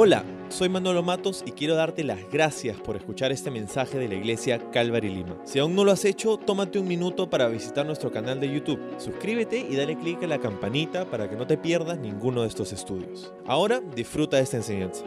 [0.00, 4.14] Hola, soy Manolo Matos y quiero darte las gracias por escuchar este mensaje de la
[4.14, 5.42] iglesia Calvary Lima.
[5.44, 8.78] Si aún no lo has hecho, tómate un minuto para visitar nuestro canal de YouTube.
[9.00, 12.72] Suscríbete y dale clic a la campanita para que no te pierdas ninguno de esestos
[12.74, 13.32] estudios.
[13.44, 15.02] Ahora disfruta de esta enseñanza.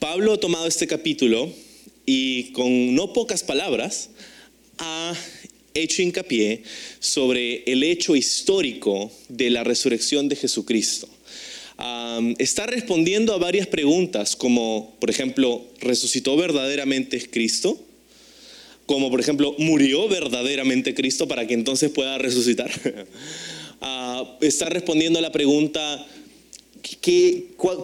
[0.00, 1.48] Pablo ha tomado este capítulo
[2.04, 4.10] y con no pocas palabras
[4.78, 5.14] ha
[5.72, 6.64] hecho hincapié
[6.98, 11.08] sobre el hecho histórico de la resurrección de Jesucristo.
[12.38, 17.78] Está respondiendo a varias preguntas, como por ejemplo, ¿resucitó verdaderamente Cristo?
[18.86, 22.70] Como por ejemplo, ¿murió verdaderamente Cristo para que entonces pueda resucitar?
[23.80, 26.04] Ah, está respondiendo a la pregunta,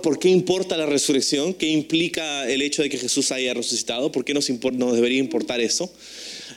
[0.03, 1.55] ¿Por qué importa la resurrección?
[1.55, 4.13] ¿Qué implica el hecho de que Jesús haya resucitado?
[4.13, 5.93] ¿Por qué nos, nos debería importar eso?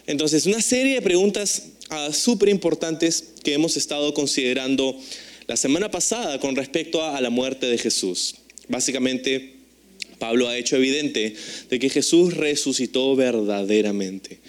[0.05, 4.97] Entonces, una serie de preguntas uh, súper importantes que hemos estado considerando
[5.47, 8.35] la semana pasada con respecto a, la muerte de Jesús.
[8.67, 9.53] Básicamente,
[10.19, 11.35] Pablo ha hecho evidente
[11.69, 14.39] de que Jesús resucitó verdaderamente.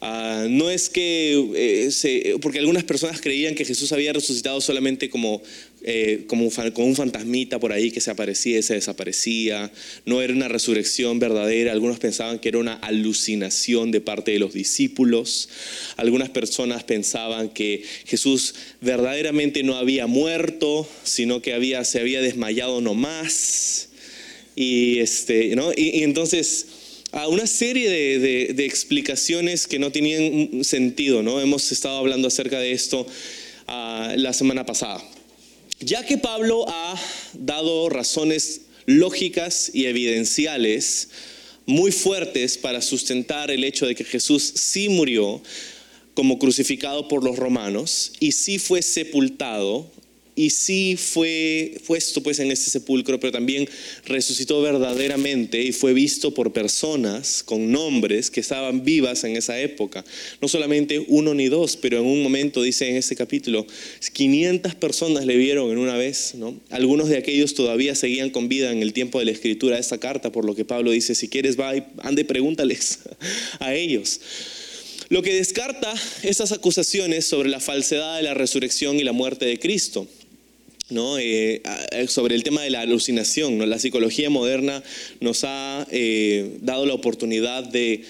[0.00, 5.42] Ah, no es que, eh, porque algunas personas creían que Jesús había resucitado solamente como,
[5.84, 9.70] eh, como, un fantasmita por ahí que se aparecía y se desaparecía.
[10.06, 11.72] No era una resurrección verdadera.
[11.72, 15.48] Algunos pensaban que era una alucinación de parte de los discípulos.
[15.96, 22.80] Algunas personas pensaban que Jesús verdaderamente no había muerto, sino que había, se había desmayado
[22.80, 23.90] nomás.
[24.56, 25.72] Y, este, ¿no?
[25.76, 26.66] y entonces
[27.14, 31.40] a una serie de, explicaciones que no tenían sentido, ¿no?
[31.40, 33.06] Hemos estado hablando acerca de esto
[33.68, 35.00] ah, la semana pasada.
[35.80, 36.98] Ya que Pablo ha
[37.34, 41.08] dado razones lógicas y evidenciales
[41.66, 45.42] muy fuertes para sustentar el hecho de que Jesús sí murió
[46.14, 49.90] como crucificado por los romanos y sí fue sepultado
[50.36, 53.68] y sí fue puesto pues en ese sepulcro, pero también
[54.04, 60.04] resucitó verdaderamente y fue visto por personas con nombres que estaban vivas en esa época.
[60.40, 63.66] No solamente uno ni dos, pero en un momento dice en ese capítulo,
[64.12, 66.58] 500 personas le vieron en una vez, ¿no?
[66.70, 69.98] Algunos de aquellos todavía seguían con vida en el tiempo de la escritura de esta
[69.98, 73.00] carta, por lo que Pablo dice, si quieres va y ande pregúntales
[73.60, 74.20] a ellos.
[75.10, 79.58] Lo que descarta esas acusaciones sobre la falsedad de la resurrección y la muerte de
[79.58, 80.08] Cristo.
[80.90, 81.62] Eh,
[82.08, 83.70] sobre el tema de la alucinación.
[83.70, 84.82] La psicología moderna
[85.20, 88.04] nos ha eh, dado la oportunidad de,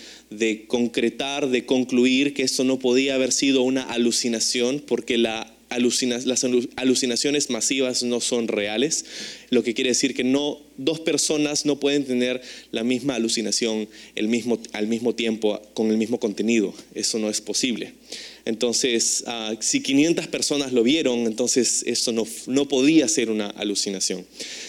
[0.67, 6.45] concretar, de concluir que esto no podía haber sido una alucinación porque la las
[6.77, 9.05] alucinaciones masivas no son reales,
[9.51, 12.41] lo que quiere decir que no, dos personas no pueden tener
[12.71, 16.73] la misma alucinación el mismo, al mismo tiempo con el mismo contenido.
[16.95, 17.95] Eso no es posible.
[18.45, 24.27] Entonces, ah, si 500 personas lo vieron, entonces eso no, no podía ser una alucinación.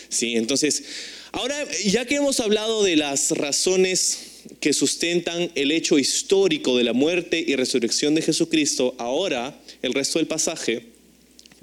[0.09, 0.35] ¿Sí?
[0.35, 0.83] Entonces,
[1.31, 4.19] ahora ya que hemos hablado de las razones
[4.59, 10.19] que sustentan el hecho histórico de la muerte y resurrección de Jesucristo, ahora el resto
[10.19, 10.95] del pasaje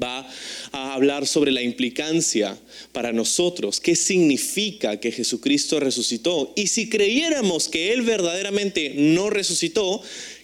[0.02, 0.28] va
[0.72, 2.58] a hablar sobre la implicancia
[2.92, 6.52] para nosotros, qué significa que Jesucristo resucitó.
[6.56, 10.02] Y si creyéramos que Él verdaderamente no resucitó,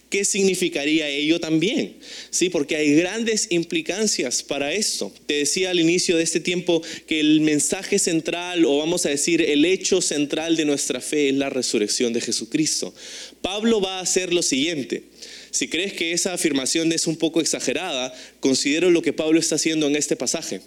[0.09, 1.95] ¿qué significaría ello también?
[2.29, 5.13] Sí, porque hay grandes implicancias para esto.
[5.25, 9.41] Te decía al inicio de este tiempo que el mensaje central, o vamos a decir,
[9.41, 12.93] el hecho central de nuestra fe es la resurrección de Jesucristo.
[13.41, 15.03] Pablo va a hacer lo siguiente.
[15.51, 19.87] Si crees que esa afirmación es un poco exagerada, considero lo que Pablo está haciendo
[19.87, 20.61] en este pasaje.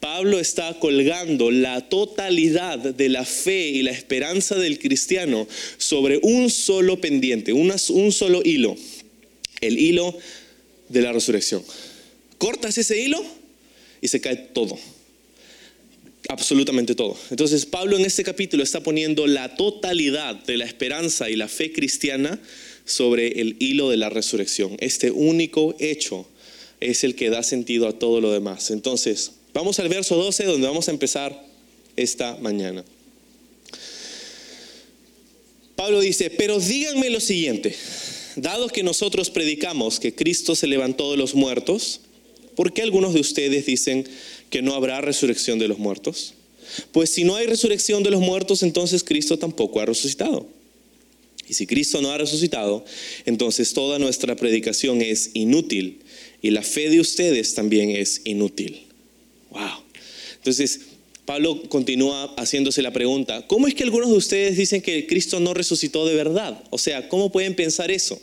[0.00, 5.48] Pablo está colgando la totalidad de la fe y la esperanza del cristiano
[5.78, 8.76] sobre un solo pendiente, un solo hilo,
[9.60, 10.16] el hilo
[10.88, 11.64] de la resurrección.
[12.38, 13.24] Cortas ese hilo
[14.00, 14.78] y se cae todo
[16.28, 17.16] absolutamente todo.
[17.30, 21.72] Entonces Pablo en este capítulo está poniendo la totalidad de la esperanza y la fe
[21.72, 22.40] cristiana
[22.86, 24.76] sobre el hilo de la resurrección.
[24.80, 26.26] Este único hecho
[26.80, 28.70] es el que da sentido a todo lo demás.
[28.70, 31.44] Entonces, vamos al verso 12 donde vamos a empezar
[31.96, 32.84] esta mañana.
[35.74, 37.76] Pablo dice, pero díganme lo siguiente,
[38.36, 42.00] dado que nosotros predicamos que Cristo se levantó de los muertos,
[42.54, 44.06] ¿por qué algunos de ustedes dicen
[44.48, 46.32] que no habrá resurrección de los muertos?
[46.92, 50.48] Pues si no hay resurrección de los muertos, entonces Cristo tampoco ha resucitado.
[51.48, 52.84] Y si Cristo no ha resucitado,
[53.24, 56.00] entonces toda nuestra predicación es inútil
[56.42, 58.82] y la fe de ustedes también es inútil.
[59.50, 59.82] Wow.
[60.36, 60.80] Entonces,
[61.24, 65.54] Pablo continúa haciéndose la pregunta, ¿cómo es que algunos de ustedes dicen que Cristo no
[65.54, 66.62] resucitó de verdad?
[66.70, 68.20] O sea, ¿cómo pueden pensar eso?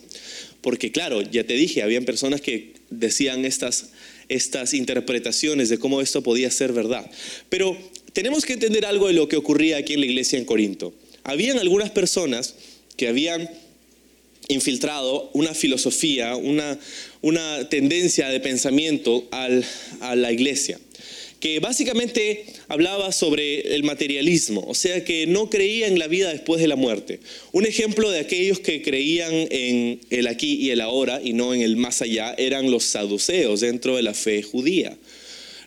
[0.62, 3.90] Porque claro, ya te dije, habían personas que decían estas,
[4.30, 7.10] estas interpretaciones de cómo esto podía ser verdad.
[7.50, 7.78] Pero
[8.14, 10.94] tenemos que entender algo de lo que ocurría aquí en la iglesia en Corinto.
[11.24, 12.56] Habían algunas personas
[12.95, 13.50] que habían
[14.50, 16.78] infiltrado una filosofía, una,
[17.22, 20.80] una tendencia de pensamiento a la iglesia
[21.44, 26.62] que básicamente hablaba sobre el materialismo, o sea que no creía en la vida después
[26.62, 27.19] de la muerte.
[27.51, 31.62] Un ejemplo de aquellos que creían en el aquí y el ahora y no en
[31.62, 34.98] el más allá eran los saduceos dentro de la fe judía.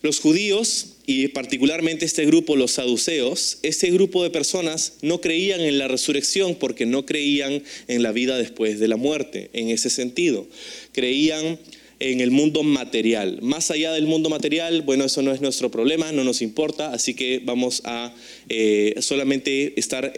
[0.00, 5.78] Los judíos, y particularmente este grupo, los saduceos, este grupo de personas no creían en
[5.78, 10.48] la resurrección porque no creían en la vida después de la muerte, en ese sentido.
[10.92, 11.60] Creían
[12.00, 13.38] en el mundo material.
[13.40, 17.14] Más allá del mundo material, bueno, eso no es nuestro problema, no nos importa, así
[17.14, 18.12] que vamos a
[18.48, 20.12] eh, solamente estar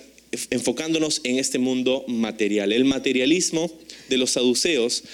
[0.51, 2.73] enfocándonos en este mundo material.
[2.73, 3.71] El materialismo
[4.09, 5.05] de los saduceos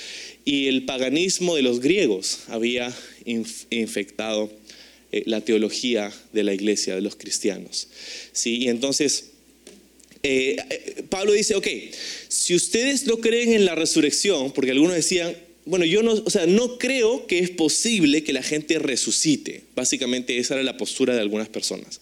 [0.44, 2.94] y el paganismo de los griegos había
[3.24, 4.50] infectado
[5.14, 7.86] eh, la teología de la iglesia, de los cristianos.
[8.32, 8.58] ¿Sí?
[8.64, 9.30] Y entonces...
[10.26, 10.56] Eh,
[11.10, 11.68] Pablo dice, ok,
[12.28, 16.46] si ustedes no creen en la resurrección, porque algunos decían, bueno, yo no, o sea,
[16.46, 19.62] no creo que es posible que la gente resucite.
[19.76, 22.00] Básicamente esa era la postura de algunas personas.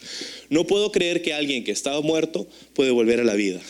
[0.51, 3.61] No puedo creer que alguien que estaba muerto puede volver a la vida.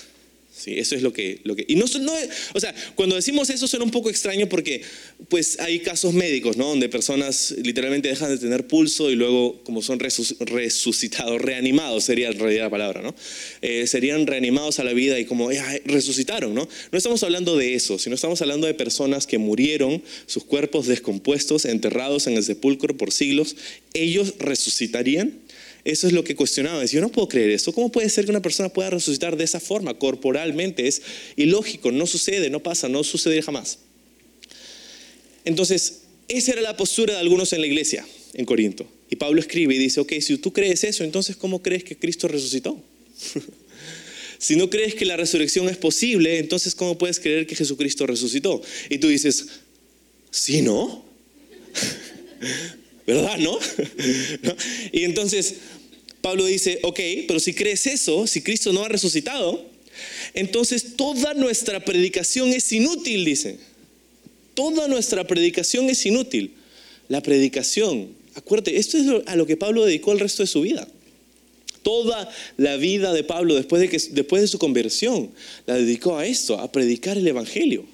[0.67, 1.41] Eso es lo que...
[1.45, 2.13] Lo que y no, no,
[2.55, 4.83] o sea, cuando decimos eso suena un poco extraño porque
[5.29, 6.69] pues hay casos médicos, ¿no?
[6.69, 12.39] Donde personas literalmente dejan de tener pulso y luego como son resucitados, reanimados sería en
[12.39, 13.15] realidad la palabra, ¿no?
[13.61, 15.51] Eh, serían reanimados a la vida y como
[15.85, 16.69] resucitaron, ¿no?
[16.91, 21.65] No estamos hablando de eso, sino estamos hablando de personas que murieron, sus cuerpos descompuestos,
[21.65, 23.57] enterrados en el sepulcro por siglos,
[23.95, 25.42] ellos resucitarían.
[25.85, 26.85] Eso es lo que cuestionaba.
[26.85, 27.73] Yo no puedo creer esto.
[27.73, 30.87] ¿Cómo puede ser que una persona pueda resucitar de esa forma, corporalmente?
[30.87, 31.03] Es
[31.37, 33.79] ilógico, no sucede, no pasa, no sucederá jamás.
[35.45, 38.87] Entonces, esa era la postura de algunos en la iglesia en Corinto.
[39.11, 42.29] Y Pablo escribe y dice, ok, si tú crees eso, entonces ¿cómo crees que Cristo
[42.29, 42.81] resucitó?
[44.39, 48.63] si no crees que la resurrección es posible, entonces ¿cómo puedes creer que Jesucristo resucitó?
[48.89, 49.49] Y tú dices,
[50.31, 51.05] sí, ¿no?
[53.07, 53.59] ¿Verdad, no?
[54.93, 55.57] Y entonces
[56.21, 59.65] Pablo dice, ok, pero si crees eso, si Cristo no ha resucitado,
[60.35, 63.59] entonces toda nuestra predicación es inútil, dice.
[64.55, 66.53] Toda nuestra predicación es inútil.
[67.09, 70.87] La predicación, acuérdate, esto es a lo que Pablo dedicó el resto de su vida.
[71.83, 75.31] Toda la vida de Pablo después de, que, después de su conversión
[75.67, 77.85] la dedicó a esto, a predicar el Evangelio.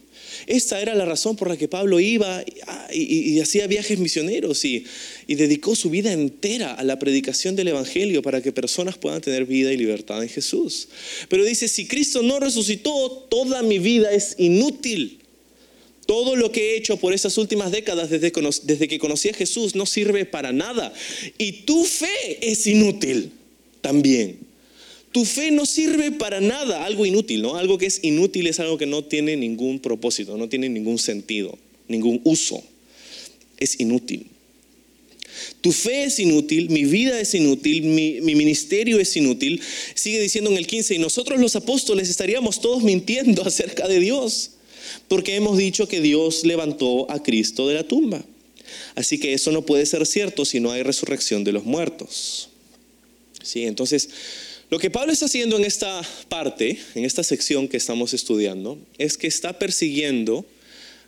[0.46, 2.44] Esta era la razón por la que Pablo iba
[2.93, 4.85] y, hacía viajes misioneros y,
[5.29, 9.73] dedicó su vida entera a la predicación del Evangelio para que personas puedan tener vida
[9.73, 10.88] y libertad en Jesús.
[11.29, 15.20] Pero dice, si Cristo no resucitó, toda mi vida es inútil.
[16.06, 18.32] Todo lo que he hecho por esas últimas décadas desde,
[18.62, 20.93] desde que conocí a Jesús no sirve para nada.
[21.37, 23.31] Y tu fe es inútil
[23.82, 24.47] también.
[25.19, 27.56] Tu fe no sirve para nada, algo inútil, ¿no?
[27.56, 31.59] Algo que es inútil es algo que no tiene ningún propósito, no tiene ningún sentido,
[31.88, 32.62] ningún uso.
[33.59, 34.29] Es inútil.
[35.61, 39.61] Tu fe es inútil, mi vida es inútil, mi, mi, ministerio es inútil.
[39.97, 44.53] Sigue diciendo en el 15, y nosotros los apóstoles estaríamos todos mintiendo acerca de Dios,
[45.09, 48.25] porque hemos dicho que Dios levantó a Cristo de la tumba.
[48.94, 52.50] Así que eso no puede ser cierto si no hay resurrección de los muertos.
[53.43, 54.11] Sí, entonces
[54.70, 59.17] lo que Pablo está haciendo en esta parte, en esta sección que estamos estudiando, es
[59.17, 60.44] que está persiguiendo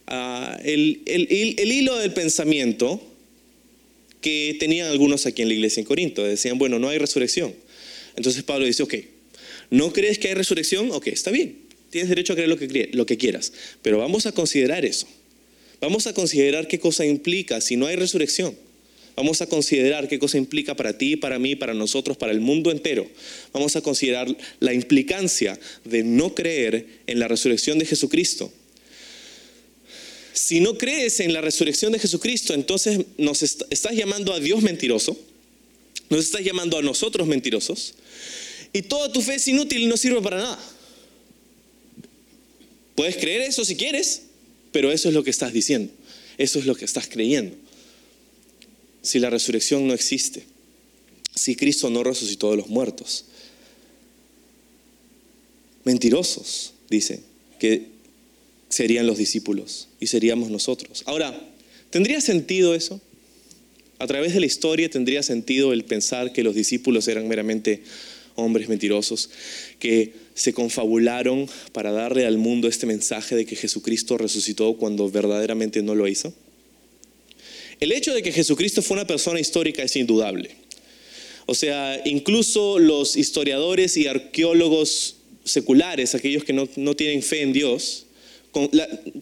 [0.07, 3.03] ah, el, hilo del pensamiento
[4.23, 6.25] que tenían algunos aquí en la iglesia en Corinto.
[6.25, 7.55] Decían, bueno, no hay resurrección.
[8.17, 8.95] Entonces Pablo dice, ok,
[9.71, 10.91] ¿no crees que hay resurrección?
[10.93, 11.59] Ok, está bien,
[11.91, 13.53] tienes derecho a creer lo que, lo que quieras,
[13.83, 15.07] pero vamos a considerar eso.
[15.81, 18.55] Vamos a considerar qué cosa implica si no hay resurrección.
[19.21, 22.71] Vamos a considerar qué cosa implica para ti, para mí, para nosotros, para el mundo
[22.71, 23.07] entero.
[23.53, 28.51] Vamos a considerar la implicancia de no creer en la resurrección de Jesucristo.
[30.33, 35.21] Si no crees en la resurrección de Jesucristo, entonces nos estás llamando a Dios mentiroso,
[36.09, 37.93] nos estás llamando a nosotros mentirosos,
[38.73, 40.59] y toda tu fe es inútil y no sirve para nada.
[42.95, 44.23] Puedes creer eso si quieres,
[44.73, 45.93] pero eso es lo que estás diciendo,
[46.39, 47.55] eso es lo que estás creyendo
[49.03, 50.45] si la resurrección no existe?
[51.35, 53.25] Si Cristo no resucitó de los muertos.
[55.85, 57.21] Mentirosos, dice,
[57.59, 57.87] que
[58.69, 61.03] serían los discípulos y seríamos nosotros.
[61.07, 61.39] Ahora,
[61.91, 63.01] ¿tendría sentido eso?
[63.99, 67.83] A través de la historia tendría sentido el pensar que los discípulos eran meramente
[68.35, 69.31] hombres mentirosos
[69.79, 75.83] que se confabularon para darle al mundo este mensaje de que Jesucristo resucitó cuando verdaderamente
[75.83, 76.33] no lo hizo.
[77.81, 80.51] El hecho de que Jesucristo fue una persona histórica es indudable.
[81.47, 88.07] O sea, incluso los historiadores y arqueólogos seculares, aquellos que no, tienen fe en Dios,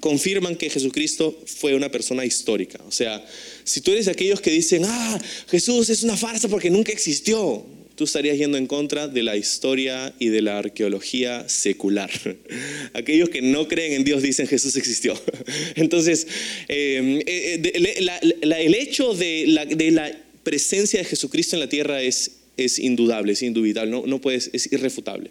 [0.00, 2.80] confirman que Jesucristo fue una persona histórica.
[2.88, 3.24] O sea,
[3.62, 7.64] si tú eres de aquellos que dicen, ah, Jesús es una farsa porque nunca existió,
[7.99, 12.11] tú estarías yendo en contra de la historia y de la arqueología secular.
[12.95, 15.21] Aquellos que no creen en Dios dicen Jesús existió.
[15.75, 16.28] Entonces,
[16.69, 18.07] eh, eh,
[18.40, 19.47] el hecho de
[19.90, 20.12] la,
[20.45, 22.31] presencia de Jesucristo en la tierra es,
[22.78, 25.31] indudable, es indubitable, no, puedes, es irrefutable.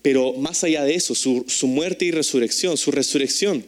[0.00, 3.62] Pero más allá de eso, su muerte y resurrección, su resurrección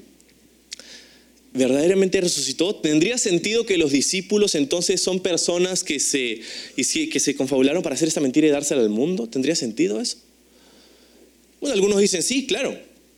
[1.53, 6.41] verdaderamente resucitó, tendría sentido que los discípulos entonces son personas que se,
[6.77, 9.29] que se confabularon para hacer esta mentira y dársela al mundo.
[9.29, 10.19] ¿Tendría sentido eso?
[11.61, 12.77] Bueno, algunos dicen sí, claro.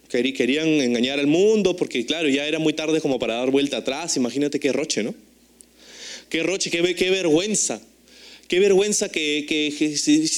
[0.08, 4.16] Querían engañar al mundo porque, claro, ya era muy tarde como para dar vuelta atrás.
[4.16, 5.14] Imagínate qué roche, ¿no?
[6.28, 7.80] Qué roche, qué, vergüenza.
[8.46, 9.46] Qué vergüenza que,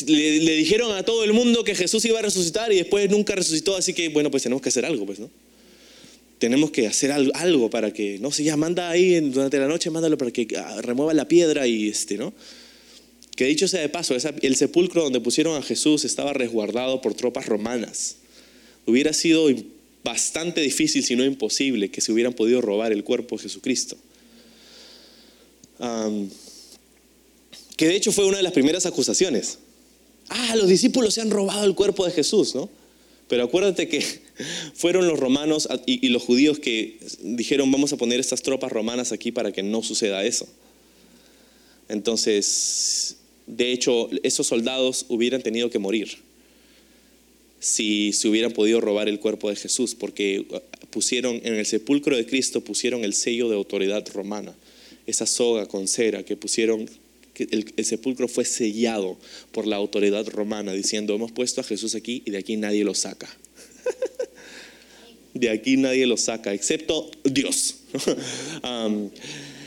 [0.07, 3.35] le, le dijeron a todo el mundo que Jesús iba a resucitar y después nunca
[3.35, 3.75] resucitó.
[3.77, 5.29] Así que, bueno, pues tenemos que hacer algo, pues, ¿no?
[6.45, 10.19] Tenemos que hacer algo para que, no sé, ya manda ahí durante la noche, mándalo
[10.19, 12.35] para que ah, remueva la piedra y este, ¿no?
[13.35, 17.47] Que dicho sea de paso, el sepulcro donde pusieron a Jesús estaba resguardado por tropas
[17.47, 18.17] romanas.
[18.85, 19.49] Hubiera sido
[20.05, 23.97] bastante difícil, si no imposible, que se hubieran podido robar el cuerpo de Jesucristo.
[27.79, 29.61] que de hecho fue una de las primeras acusaciones.
[30.29, 32.69] Ah, los discípulos se han robado el cuerpo de Jesús, ¿no?
[33.29, 34.05] Pero acuérdate que
[34.75, 39.33] fueron los romanos y, los judíos que dijeron vamos a poner estas tropas romanas aquí
[39.33, 40.49] para que no suceda eso.
[41.89, 46.19] Entonces, de hecho, esos soldados hubieran tenido que morir
[47.65, 50.45] si se hubieran podido robar el cuerpo de Jesús, porque
[50.91, 54.55] pusieron en el sepulcro de Cristo pusieron el sello de autoridad romana,
[55.07, 56.89] esa soga con cera que pusieron
[57.37, 59.19] el, el, sepulcro fue sellado
[59.51, 62.95] por la autoridad romana, diciendo, hemos puesto a Jesús aquí y de aquí nadie lo
[62.95, 63.35] saca.
[65.35, 67.77] de aquí nadie lo saca, excepto Dios.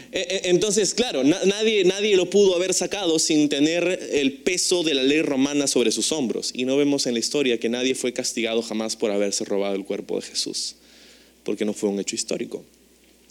[0.10, 4.94] E, e, entonces, claro, nadie, nadie lo pudo haber sacado sin tener el peso de
[4.94, 6.52] la ley romana sobre sus hombros.
[6.54, 9.84] Y no vemos en la historia que nadie fue castigado jamás por haberse robado el
[9.84, 10.76] cuerpo de Jesús,
[11.44, 12.64] porque no fue un hecho histórico.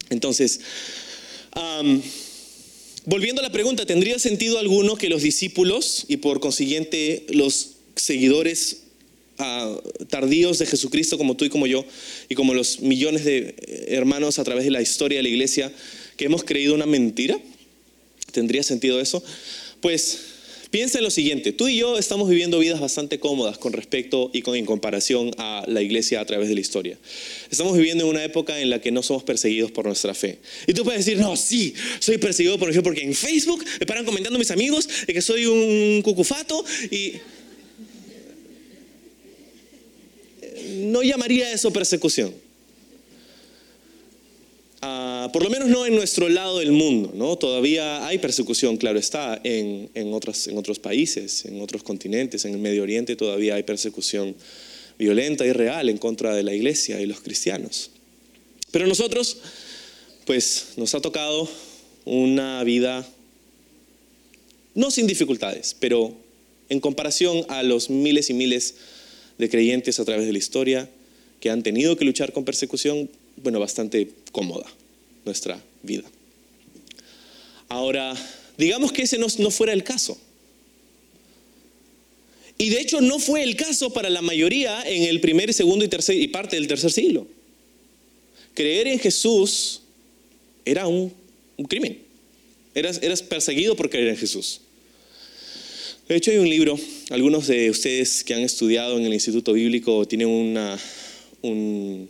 [0.09, 0.61] Entonces,
[3.05, 8.83] volviendo a la pregunta, ¿tendría sentido alguno que los discípulos y por consiguiente los seguidores
[9.37, 9.75] ah,
[10.09, 11.85] tardíos de Jesucristo como tú y como yo
[12.29, 13.55] y como los millones de
[13.87, 15.71] hermanos a través de la historia de la iglesia
[16.15, 17.39] que hemos creído una mentira?
[18.31, 19.23] ¿Tendría sentido eso?
[19.81, 20.19] Pues
[20.71, 24.41] Piensa en lo siguiente, tú y yo estamos viviendo vidas bastante cómodas con respecto y
[24.41, 26.97] con, en comparación a la iglesia a través de la historia.
[27.49, 30.39] Estamos viviendo en una época en la que no somos perseguidos por nuestra fe.
[30.67, 33.85] Y tú puedes decir, no, sí, soy perseguido por mi fe porque en Facebook me
[33.85, 37.13] paran comentando mis amigos de que soy un cucufato y...
[40.67, 42.33] No llamaría eso persecución.
[44.81, 47.35] Ah, por lo menos no en nuestro lado del mundo, ¿no?
[47.35, 52.53] Todavía hay persecución, claro está, en, en, otras, en otros países, en otros continentes, en
[52.53, 54.35] el Medio Oriente todavía hay persecución
[54.99, 57.91] violenta y real en contra de la iglesia y los cristianos.
[58.71, 59.37] Pero nosotros,
[60.25, 61.49] pues nos ha tocado
[62.05, 63.07] una vida
[64.75, 66.15] no sin dificultades, pero
[66.69, 68.96] en comparación a los miles y miles de
[69.37, 70.89] creyentes a través de la historia
[71.39, 74.65] que han tenido que luchar con persecución, bueno, bastante cómoda
[75.25, 76.09] nuestra vida.
[77.69, 78.15] Ahora,
[78.57, 80.17] digamos que ese no, fuera el caso.
[82.57, 85.89] Y de hecho no fue el caso para la mayoría en el primer, segundo y,
[85.89, 87.27] tercer, y parte del tercer siglo.
[88.55, 89.81] Creer en Jesús
[90.65, 91.13] era un,
[91.67, 91.99] crimen.
[92.73, 94.61] Eras, eras, perseguido por creer en Jesús.
[96.07, 100.07] De hecho hay un libro, algunos de ustedes que han estudiado en el Instituto Bíblico
[100.07, 100.79] tienen una,
[101.41, 102.07] un,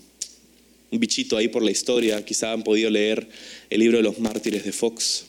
[0.91, 2.23] un bichito ahí por la historia.
[2.23, 3.27] Quizá han podido leer
[3.71, 5.25] el libro de los mártires de Fox,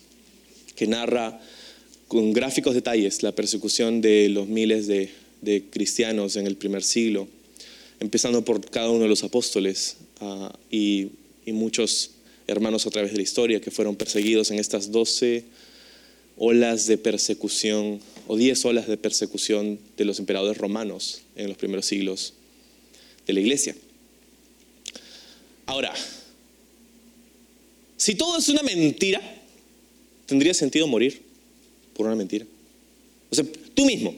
[0.76, 1.40] que narra
[2.08, 5.10] con gráficos detalles la persecución de los miles de,
[5.70, 7.26] cristianos en el primer siglo,
[8.00, 11.08] empezando por cada uno de los apóstoles ah, y,
[11.46, 12.10] muchos
[12.46, 15.44] hermanos a través de la historia que fueron perseguidos en estas doce
[16.38, 21.86] olas de persecución o diez olas de persecución de los emperadores romanos en los primeros
[21.86, 22.34] siglos
[23.26, 23.74] de la iglesia.
[25.66, 25.94] Ahora,
[27.96, 29.20] si todo es una mentira,
[30.26, 31.22] ¿tendría sentido morir
[31.94, 32.46] por una mentira?
[33.30, 34.14] O sea, tú mismo,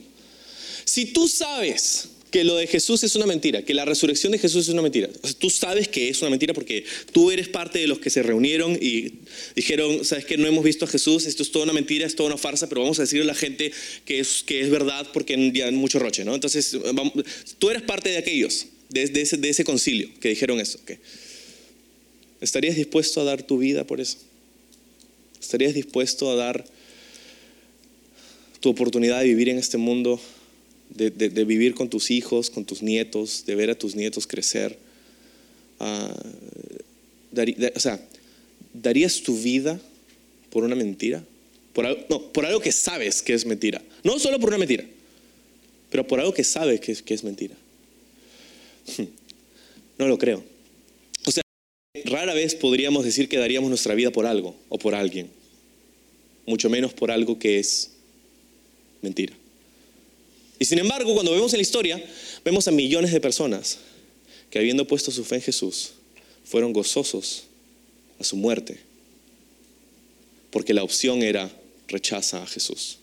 [0.84, 4.68] si tú sabes que lo de Jesús es una mentira, que la resurrección de Jesús
[4.68, 5.08] es una mentira.
[5.38, 8.78] tú sabes que es una mentira porque tú eres parte de los que se reunieron
[8.80, 9.14] y
[9.56, 12.28] dijeron, sabes que no hemos visto a Jesús, esto es toda una mentira, es toda
[12.28, 13.72] una farsa, pero vamos a decirle a la gente
[14.04, 16.34] que es, que es verdad porque ya mucho roche, ¿no?
[16.34, 16.76] Entonces,
[17.58, 20.78] tú eres parte de aquellos, de, ese, de ese, concilio que dijeron eso.
[22.40, 24.18] ¿Estarías dispuesto a dar tu vida por eso?
[25.40, 26.64] ¿Estarías dispuesto a dar
[28.60, 30.20] tu oportunidad de vivir en este mundo?
[30.94, 34.78] De, vivir con tus hijos, con tus nietos, de ver a tus nietos crecer.
[35.78, 36.14] Ah,
[37.74, 38.00] o sea,
[38.74, 39.80] ¿darías tu vida
[40.50, 41.24] por una mentira?
[41.72, 43.82] Por no, por algo que sabes que es mentira.
[44.02, 44.84] No solo por una mentira,
[45.90, 47.54] pero por algo que sabes que es, que es mentira.
[49.98, 50.42] No lo creo.
[51.26, 51.42] O sea,
[52.06, 55.28] rara vez podríamos decir que daríamos nuestra vida por algo o por alguien,
[56.46, 57.90] mucho menos por algo que es
[59.02, 59.34] mentira.
[60.60, 62.04] Y sin embargo, cuando vemos en la historia,
[62.44, 63.78] vemos a millones de personas
[64.50, 65.92] que habiendo puesto su fe en Jesús,
[66.44, 67.44] fueron gozosos
[68.18, 68.78] a su muerte,
[70.50, 71.50] porque la opción era
[71.88, 72.98] rechaza a Jesús.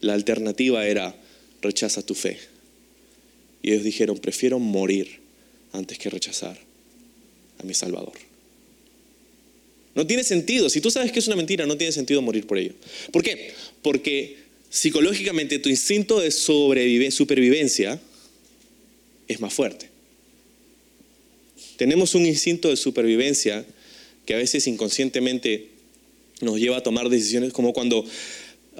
[0.00, 1.16] La alternativa era
[1.62, 2.38] rechaza tu fe.
[3.62, 5.20] Y ellos dijeron, prefiero morir
[5.72, 6.58] antes que rechazar
[7.58, 8.14] a mi Salvador.
[9.94, 10.70] No tiene sentido.
[10.70, 12.74] Si tú sabes que es una mentira, no tiene sentido morir por ello.
[13.10, 13.52] ¿Por qué?
[13.82, 14.36] Porque
[14.72, 18.00] psicológicamente tu instinto de supervivencia
[19.28, 19.90] es más fuerte.
[21.76, 23.66] Tenemos un instinto de supervivencia
[24.24, 25.68] que a veces inconscientemente
[26.40, 28.04] nos lleva a tomar decisiones como cuando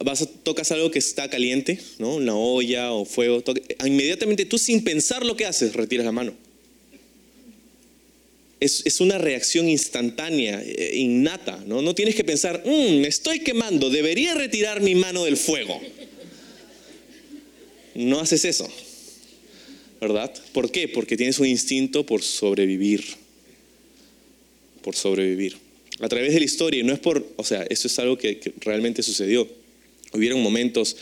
[0.03, 2.17] vas a, tocas algo que está caliente, ¿no?
[2.17, 3.45] una olla o fuego,
[3.85, 6.33] inmediatamente tú sin pensar lo que haces, retiras la mano
[8.63, 11.63] es, una reacción instantánea, eh, innata.
[11.67, 11.83] ¿no?
[11.83, 15.81] no tienes que pensar, mm, me estoy quemando, debería retirar mi mano del fuego.
[17.95, 18.69] No haces eso,
[20.01, 20.33] ¿verdad?
[20.53, 20.89] ¿Por qué?
[20.89, 23.05] Porque tienes un instinto por sobrevivir,
[24.83, 25.57] por sobrevivir.
[26.01, 28.41] A través de la historia, y no es por, o sea, eso es algo que,
[28.61, 29.47] realmente sucedió.
[30.13, 30.97] Hubieron momentos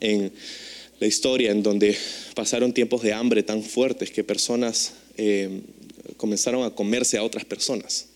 [0.00, 0.32] en
[1.00, 1.96] la historia en donde
[2.34, 5.60] pasaron tiempos de hambre tan fuertes que personas eh,
[6.16, 8.08] comenzaron a comerse a otras personas.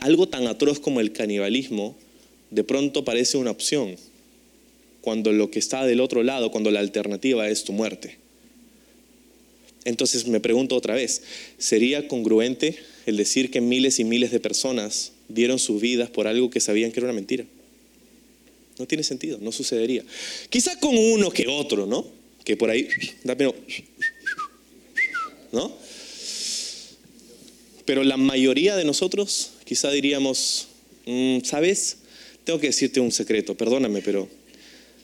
[0.00, 1.96] algo tan atroz como el canibalismo
[2.50, 3.96] de pronto parece una opción
[5.00, 8.16] cuando lo que está del otro lado, cuando la alternativa es tu muerte.
[9.84, 11.22] Entonces me pregunto otra vez,
[11.58, 16.48] ¿sería congruente el decir que miles y miles de personas dieron sus vidas por algo
[16.48, 17.44] que sabían que era una mentira?
[18.78, 20.02] No tiene sentido, no sucedería.
[20.48, 22.06] Quizá con uno que otro, ¿no?
[22.44, 22.88] Que por ahí
[27.84, 30.68] Pero la mayoría de nosotros quizá diríamos,
[31.06, 31.98] mm, ¿sabes?
[32.44, 34.28] Tengo que decirte un secreto, perdóname, pero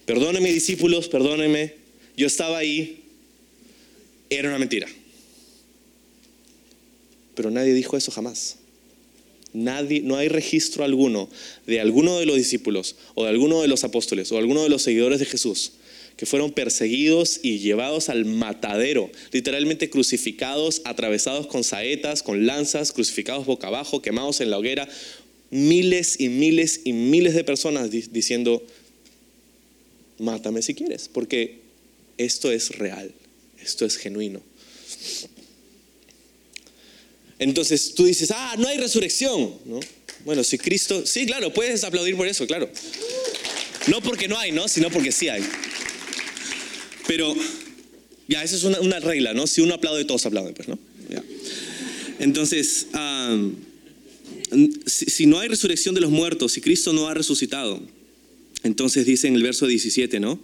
[0.06, 1.74] perdónenme discípulos, perdónenme,
[2.16, 3.02] yo estaba ahí,
[4.28, 4.88] era una mentira.
[7.34, 8.56] Pero nadie dijo eso jamás.
[9.52, 11.28] Nadie, no hay registro alguno
[11.66, 14.82] de alguno de los discípulos o de alguno de los apóstoles o alguno de los
[14.82, 15.72] seguidores de Jesús
[16.20, 23.46] que fueron perseguidos y llevados al matadero, literalmente crucificados, atravesados con saetas, con lanzas, crucificados
[23.46, 24.86] boca abajo, quemados en la hoguera,
[25.48, 28.62] miles y miles y miles de personas diciendo,
[30.18, 31.60] mátame si quieres, porque
[32.18, 33.14] esto es real,
[33.58, 34.42] esto es genuino.
[37.38, 39.54] Entonces tú dices, ah, no hay resurrección.
[39.64, 39.80] ¿no?
[40.26, 42.68] Bueno, si Cristo, sí, claro, puedes aplaudir por eso, claro.
[43.86, 44.68] No porque no hay, ¿no?
[44.68, 45.42] Sino porque sí hay.
[47.10, 47.34] Pero
[48.28, 49.48] ya, esa es una, regla, ¿no?
[49.48, 50.78] Si uno aplaude, todos aplauden, pues, ¿no?
[52.20, 52.86] Entonces,
[54.86, 57.82] si, no hay resurrección de los muertos, si Cristo no ha resucitado,
[58.62, 60.38] entonces dice en el verso 17, ¿no?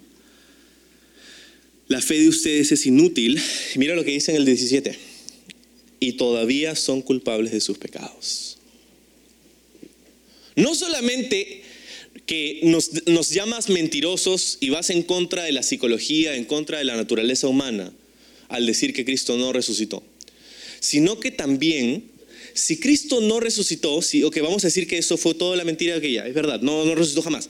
[1.86, 3.40] La fe de ustedes es inútil.
[3.76, 4.98] mira lo que dice en el 17.
[6.00, 8.58] Y todavía son culpables de sus pecados.
[10.56, 11.62] No solamente
[12.26, 16.96] que nos, llamas mentirosos y vas en contra de la psicología, en contra de la
[16.96, 17.92] naturaleza humana,
[18.48, 20.02] al decir que Cristo no resucitó,
[20.80, 22.10] sino que también,
[22.52, 25.64] si Cristo no resucitó, si, o que vamos a decir que eso fue toda la
[25.64, 27.48] mentira que ya, es verdad, no, no resucitó jamás,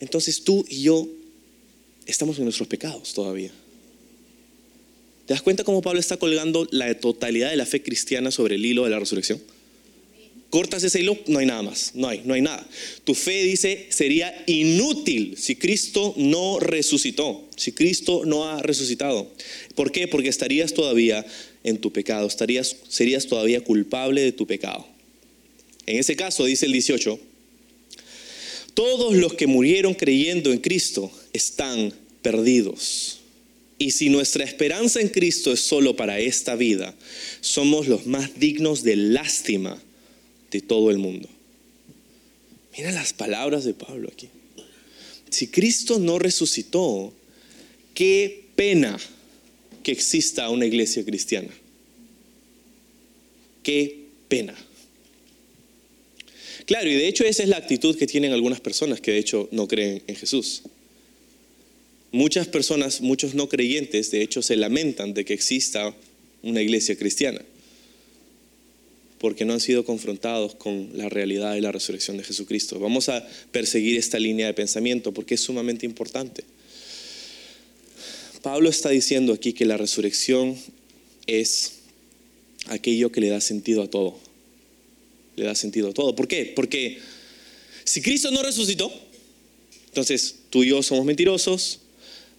[0.00, 1.08] entonces tú y yo
[2.06, 3.52] estamos en nuestros pecados todavía.
[5.26, 8.66] ¿Te das cuenta cómo Pablo está colgando la totalidad de la fe cristiana sobre el
[8.66, 9.40] hilo de la resurrección?
[10.52, 12.68] Cortas ese hilo, no hay nada más, no hay, no hay nada.
[13.04, 19.32] Tu fe dice sería inútil si Cristo no resucitó, si Cristo no ha resucitado.
[19.74, 20.08] ¿Por qué?
[20.08, 21.24] Porque estarías todavía
[21.64, 24.86] en tu pecado, estarías, serías todavía culpable de tu pecado.
[25.86, 27.18] En ese caso, dice el 18,
[28.74, 33.20] todos los que murieron creyendo en Cristo están perdidos.
[33.78, 36.94] Y si nuestra esperanza en Cristo es solo para esta vida,
[37.40, 39.82] somos los más dignos de lástima
[40.52, 41.28] de todo el mundo.
[42.76, 44.28] Mira las palabras de Pablo aquí.
[45.30, 47.12] Si Cristo no resucitó,
[47.94, 48.98] qué pena
[49.82, 51.48] que exista una iglesia cristiana.
[53.62, 54.54] Qué pena.
[56.66, 59.48] Claro, y de hecho esa es la actitud que tienen algunas personas que de hecho
[59.52, 60.62] no creen en Jesús.
[62.12, 65.94] Muchas personas, muchos no creyentes, de hecho se lamentan de que exista
[66.42, 67.40] una iglesia cristiana,
[69.22, 72.80] porque no han sido confrontados con la realidad de la resurrección de Jesucristo.
[72.80, 76.42] Vamos a perseguir esta línea de pensamiento porque es sumamente importante.
[78.42, 80.58] Pablo está diciendo aquí que la resurrección
[81.28, 81.74] es
[82.66, 84.18] aquello que le da sentido a todo.
[85.36, 86.16] Le da sentido a todo.
[86.16, 86.52] ¿Por qué?
[86.56, 86.98] Porque
[87.84, 88.92] si Cristo no resucitó,
[89.86, 91.78] entonces tú y yo somos mentirosos,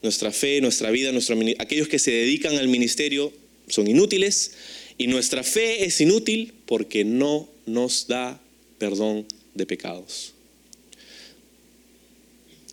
[0.02, 3.32] nuestra fe, nuestra vida, nuestro, aquellos que se dedican al ministerio
[3.70, 4.52] son inútiles
[4.98, 8.40] y nuestra fe es inútil porque no nos da
[8.78, 10.34] perdón de pecados.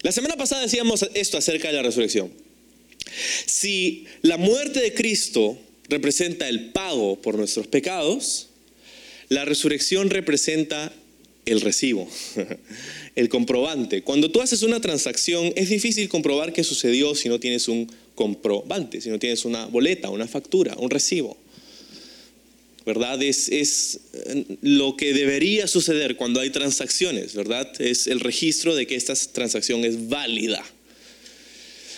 [0.02, 2.32] La semana pasada decíamos esto acerca de la resurrección.
[3.46, 8.48] Si la muerte de Cristo representa el pago por nuestros pecados,
[9.28, 10.92] la resurrección representa
[11.46, 12.08] el recibo,
[13.16, 14.02] el comprobante.
[14.02, 19.00] Cuando tú haces una transacción, es difícil comprobar qué sucedió si no tienes un comprobante,
[19.00, 21.36] si no tienes una boleta, una factura, un recibo.
[22.86, 23.22] ¿Verdad?
[23.22, 27.70] Es, es eh, lo que debería suceder cuando hay transacciones, ¿verdad?
[27.80, 30.64] Es el registro de que esta transacción es válida.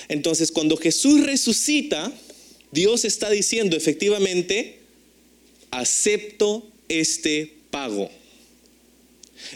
[0.08, 2.12] Entonces, cuando Jesús resucita,
[2.72, 4.80] Dios está diciendo efectivamente,
[5.70, 8.10] acepto este pago.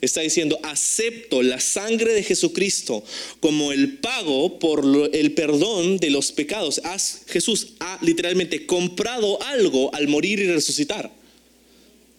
[0.01, 3.05] Está diciendo, acepto la sangre de Jesucristo
[3.41, 6.81] como el pago por el perdón de los pecados.
[7.27, 11.11] Jesús ha literalmente comprado algo al morir y resucitar.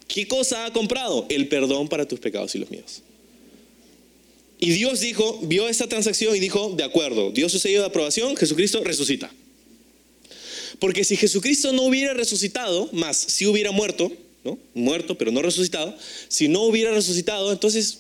[0.08, 1.26] ¿Qué cosa ha comprado?
[1.30, 3.02] El perdón para tus pecados y los míos.
[4.60, 8.36] Y Dios dijo, vio esta transacción y dijo, de acuerdo, Dios su sello de aprobación,
[8.36, 9.32] Jesucristo resucita.
[10.80, 14.12] Porque si Jesucristo no hubiera resucitado, más si hubiera muerto,
[14.74, 15.96] muerto pero no resucitado,
[16.28, 18.00] si no hubiera resucitado, entonces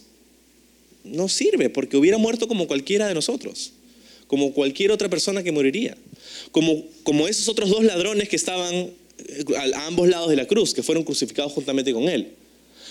[1.03, 3.71] no sirve, porque hubiera muerto como cualquiera de nosotros,
[4.27, 5.97] como cualquier otra persona que moriría,
[6.51, 8.93] como, como esos otros dos ladrones que estaban eh,
[9.75, 12.33] a ambos lados de la cruz, que fueron crucificados juntamente con él.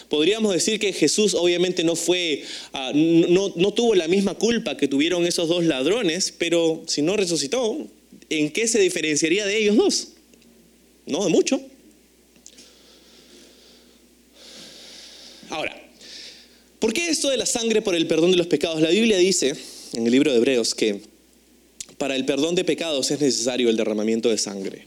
[0.09, 4.88] Podríamos decir que Jesús obviamente no fue, ah, no, no tuvo la misma culpa que
[4.88, 7.87] tuvieron esos dos ladrones, pero si no resucitó,
[8.31, 10.09] ¿en qué se diferenciaría de ellos dos?
[11.07, 11.61] No, de mucho.
[15.57, 15.75] Ahora,
[16.79, 18.83] ¿por qué esto de la sangre por el perdón de los pecados?
[18.83, 19.55] La Biblia dice
[19.95, 21.01] en el libro de Hebreos que
[21.97, 24.87] para el perdón de pecados es necesario el derramamiento de sangre.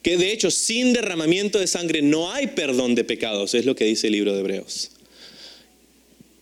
[0.00, 3.84] Que de hecho sin derramamiento de sangre no hay perdón de pecados, es lo que
[3.84, 4.92] dice el libro de Hebreos.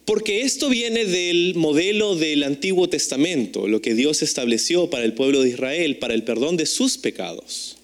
[0.05, 5.43] Porque esto viene del modelo del Antiguo Testamento, lo que Dios estableció para el pueblo
[5.43, 7.79] de Israel, para el perdón de sus pecados.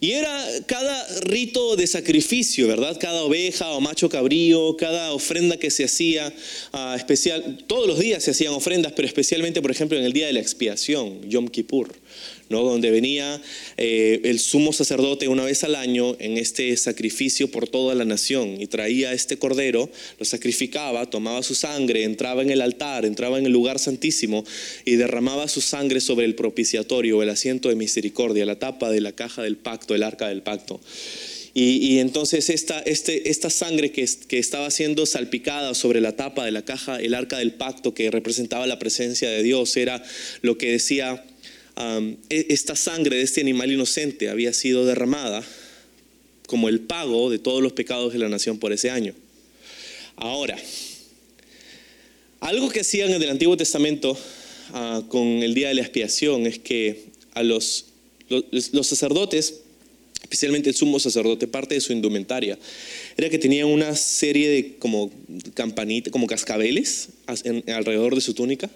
[0.00, 2.96] Y era cada rito de sacrificio, ¿verdad?
[3.00, 6.32] Cada oveja o macho cabrío, cada ofrenda que se hacía,
[6.72, 10.26] ah, especial, todos los días se hacían ofrendas, pero especialmente, por ejemplo, en el día
[10.26, 11.92] de la expiación, Yom Kippur
[12.48, 13.40] donde venía
[13.76, 18.60] eh, el sumo sacerdote una vez al año en este sacrificio por toda la nación
[18.60, 23.46] y traía este cordero, lo sacrificaba, tomaba su sangre, entraba en el altar, entraba en
[23.46, 24.44] el lugar santísimo
[24.84, 29.12] y derramaba su sangre sobre el propiciatorio, el asiento de misericordia, la tapa de la
[29.12, 30.80] caja del pacto, el arca del pacto.
[31.60, 36.52] Y, entonces esta, este, esta sangre que, que, estaba siendo salpicada sobre la tapa de
[36.52, 40.04] la caja, el arca del pacto que representaba la presencia de Dios, era
[40.40, 41.24] lo que decía
[42.28, 45.44] e, esta sangre de este animal inocente había sido derramada
[46.46, 49.14] como el pago de todos los pecados de la nación por ese año.
[50.16, 50.58] Ahora,
[52.40, 54.18] algo que hacían en el Antiguo Testamento
[54.72, 57.86] ah, con el día de la expiación es que a los,
[58.28, 59.60] los, sacerdotes,
[60.22, 62.58] especialmente el sumo sacerdote, parte de su indumentaria
[63.16, 65.12] era que tenían una serie de como
[65.54, 68.68] campanitas, como cascabeles alrededor de su túnica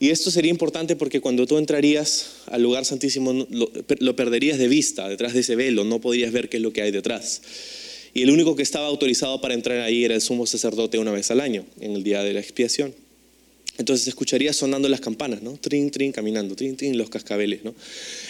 [0.00, 5.08] y esto sería importante porque cuando tú entrarías al lugar santísimo lo, perderías de vista
[5.08, 7.42] detrás de ese velo, no podrías ver qué es lo que hay detrás.
[8.14, 11.30] Y el único que estaba autorizado para entrar ahí era el sumo sacerdote una vez
[11.30, 12.94] al año, en el día de la expiación.
[13.78, 15.52] Entonces escucharía sonando las campanas, ¿no?
[15.56, 17.74] Trin, trin, caminando, trin, trin, los cascabeles, ¿no?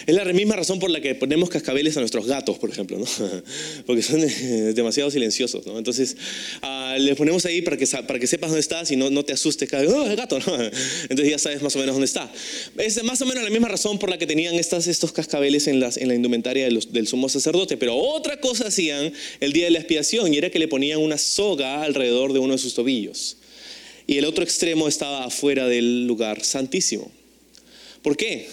[0.05, 3.05] Es la misma razón por la que ponemos cascabeles a nuestros gatos, por ejemplo, ¿no?
[3.87, 5.79] Porque son eh, demasiado silenciosos, ¿no?
[5.79, 6.15] Entonces,
[6.61, 9.33] uh, les ponemos ahí para que, para que sepas dónde estás y no, no te
[9.33, 10.55] asustes cada oh, el gato, ¿no?
[11.09, 12.31] Entonces ya sabes más o menos dónde está.
[12.77, 15.79] Es más o menos la misma razón por la que tenían estas, estos cascabeles en,
[15.79, 17.75] las, en la indumentaria del sumo sacerdote.
[17.75, 21.17] Pero otra cosa hacían el día de la expiación y era que le ponían una
[21.17, 23.38] soga alrededor de uno de sus tobillos
[24.09, 27.11] y el otro extremo estaba afuera del lugar santísimo.
[28.01, 28.49] ¿Por qué?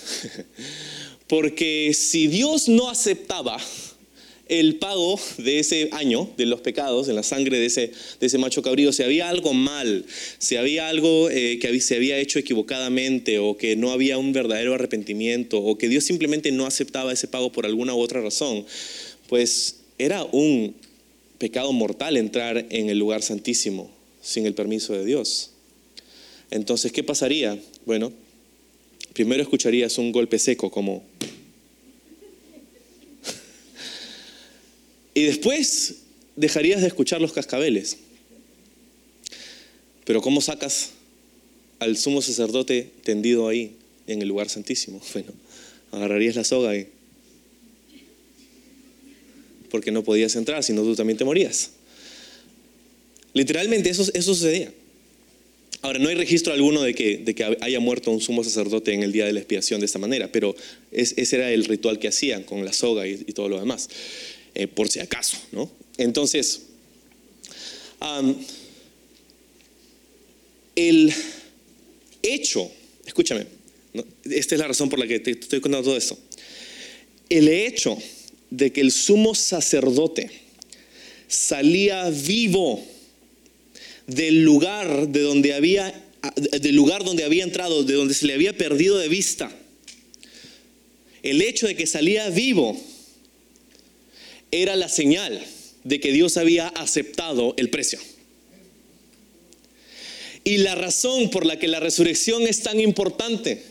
[1.29, 3.59] Porque si Dios no aceptaba
[4.49, 7.91] el pago de ese año, de los pecados, en la sangre de ese,
[8.21, 10.05] de ese macho cabrío, si había algo mal,
[10.37, 14.75] si había algo eh, que se había hecho equivocadamente o que no había un verdadero
[14.75, 18.67] arrepentimiento o que Dios simplemente no aceptaba ese pago por alguna u otra razón,
[19.27, 20.75] pues era un
[21.39, 23.96] pecado mortal entrar en el lugar santísimo
[24.27, 25.51] sin el permiso de Dios.
[26.51, 27.57] Entonces, ¿qué pasaría?
[27.85, 28.13] Bueno,
[29.13, 31.05] primero escucharías un golpe seco como...
[35.15, 35.99] y después
[36.35, 37.99] dejarías de escuchar los cascabeles.
[40.05, 40.91] Pero ¿cómo sacas
[41.79, 43.77] al sumo sacerdote tendido ahí
[44.09, 45.01] en el lugar santísimo?
[45.13, 45.33] Bueno,
[45.93, 46.89] agarrarías la soga y...
[49.71, 51.76] Porque no podías entrar, si no tú también te morías.
[53.37, 54.73] Literalmente eso, sucedía.
[55.83, 59.27] Ahora, no hay registro alguno de que, haya muerto un sumo sacerdote en el día
[59.27, 60.57] de la expiación de esta manera, pero
[60.91, 63.91] ese era el ritual que hacían con la soga y, todo lo demás,
[64.55, 65.71] eh, por si acaso, ¿no?
[65.99, 66.63] Entonces,
[70.75, 71.13] el
[72.23, 72.71] hecho,
[73.05, 73.47] escúchame,
[74.25, 76.19] esta es la razón por la que te estoy contando todo esto,
[77.29, 77.99] el hecho
[78.49, 80.31] de que el sumo sacerdote
[81.29, 82.96] salía vivo,
[84.07, 86.03] del lugar de donde había
[86.35, 89.51] del lugar donde había entrado, de donde se le había perdido de vista.
[91.23, 92.81] El hecho de que salía vivo
[94.51, 95.41] era la señal
[95.85, 98.01] de que Dios había aceptado el precio.
[100.45, 103.63] Y la razón por la que la resurrección es tan importante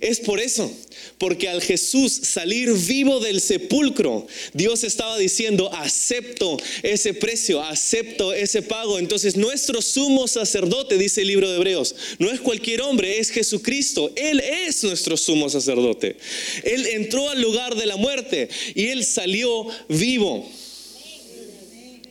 [0.00, 0.72] es por eso,
[1.18, 8.62] porque al Jesús salir vivo del sepulcro, Dios estaba diciendo, acepto ese precio, acepto ese
[8.62, 8.98] pago.
[8.98, 14.10] Entonces nuestro sumo sacerdote, dice el libro de Hebreos, no es cualquier hombre, es Jesucristo.
[14.16, 16.16] Él es nuestro sumo sacerdote.
[16.64, 20.50] Él entró al lugar de la muerte y él salió vivo.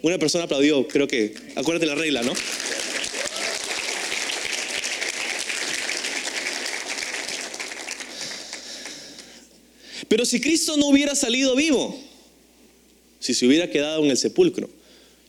[0.02, 2.34] Una persona aplaudió, creo que, acuérdate la regla, ¿no?
[10.10, 11.98] Pero si Cristo no hubiera salido vivo,
[13.20, 14.70] si se hubiera quedado en el sepulcro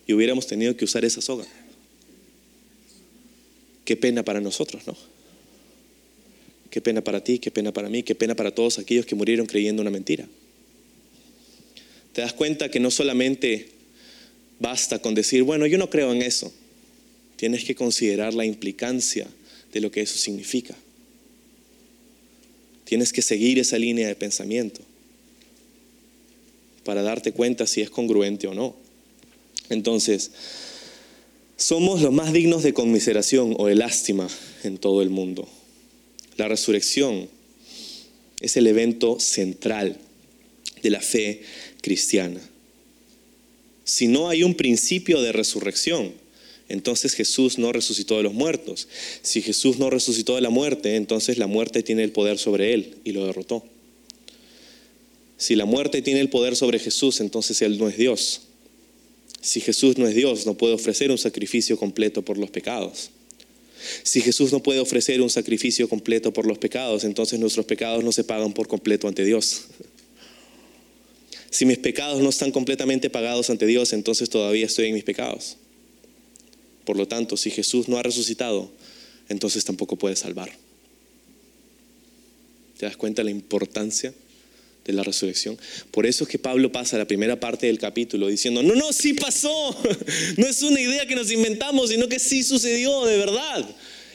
[0.07, 1.47] y hubiéramos tenido que usar esa soga,
[3.85, 4.97] qué pena para nosotros, ¿no?
[6.71, 9.47] Qué pena para ti, qué pena para mí, qué pena para todos aquellos que murieron
[9.47, 10.27] creyendo una mentira.
[12.12, 13.69] Te das cuenta que no solamente
[14.61, 16.53] basta con decir, bueno, yo no creo en eso.
[17.37, 19.27] Tienes que considerar la implicancia
[19.73, 20.77] de lo que eso significa.
[22.90, 24.81] Tienes que seguir esa línea de pensamiento
[26.83, 28.74] para darte cuenta si es congruente o no.
[29.68, 30.33] Entonces,
[31.57, 34.29] somos los más dignos de conmiseración o de lástima
[34.64, 35.48] en todo el mundo.
[36.37, 37.29] La resurrección
[38.40, 39.96] es el evento central
[40.83, 41.42] de la fe
[41.83, 42.40] cristiana.
[43.85, 46.12] Si no hay un principio de resurrección,
[46.70, 48.88] entonces Jesús no resucitó de los muertos.
[49.22, 52.96] Si Jesús no resucitó de la muerte, entonces la muerte tiene el poder sobre él
[53.04, 53.64] y lo derrotó.
[55.40, 58.42] Si la muerte tiene el poder sobre Jesús, entonces Él no es Dios.
[59.40, 63.11] Si Jesús no es Dios, no puede ofrecer un sacrificio completo por los pecados.
[64.02, 68.12] Si Jesús no puede ofrecer un sacrificio completo por los pecados, entonces nuestros pecados no
[68.12, 69.62] se pagan por completo ante Dios.
[71.48, 75.56] Si mis pecados no están completamente pagados ante Dios, entonces todavía estoy en mis pecados.
[76.90, 78.68] Por lo tanto, si Jesús no ha resucitado,
[79.29, 80.50] entonces tampoco puede salvar.
[82.76, 84.12] ¿Te das cuenta de la importancia
[84.85, 85.57] de la resurrección?
[85.92, 89.12] Por eso es que Pablo pasa la primera parte del capítulo diciendo, no, no, sí
[89.12, 89.81] pasó.
[90.37, 93.64] No es una idea que nos inventamos, sino que sí sucedió de verdad.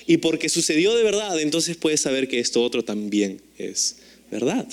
[0.06, 4.68] Y porque sucedió de verdad, entonces puedes saber que esto otro también es verdad.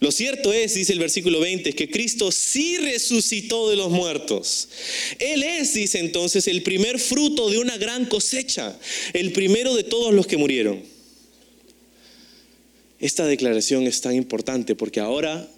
[0.00, 4.68] Lo cierto es, dice el versículo 20, que Cristo sí resucitó de los muertos.
[5.18, 8.78] Él es, dice entonces, el primer fruto de una gran cosecha,
[9.12, 10.82] el primero de todos los que murieron.
[13.00, 15.48] Esta declaración es tan importante porque ahora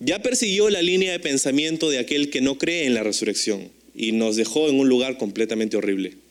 [0.00, 4.12] ya persiguió la línea de pensamiento de aquel que no cree en la resurrección y
[4.12, 6.25] nos dejó en un lugar completamente horrible.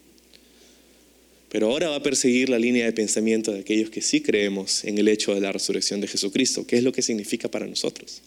[1.55, 4.97] Pero ahora va a perseguir la línea de pensamiento de aquellos que sí creemos en
[4.97, 8.21] el hecho de la resurrección de Jesucristo, qué es lo que significa para nosotros.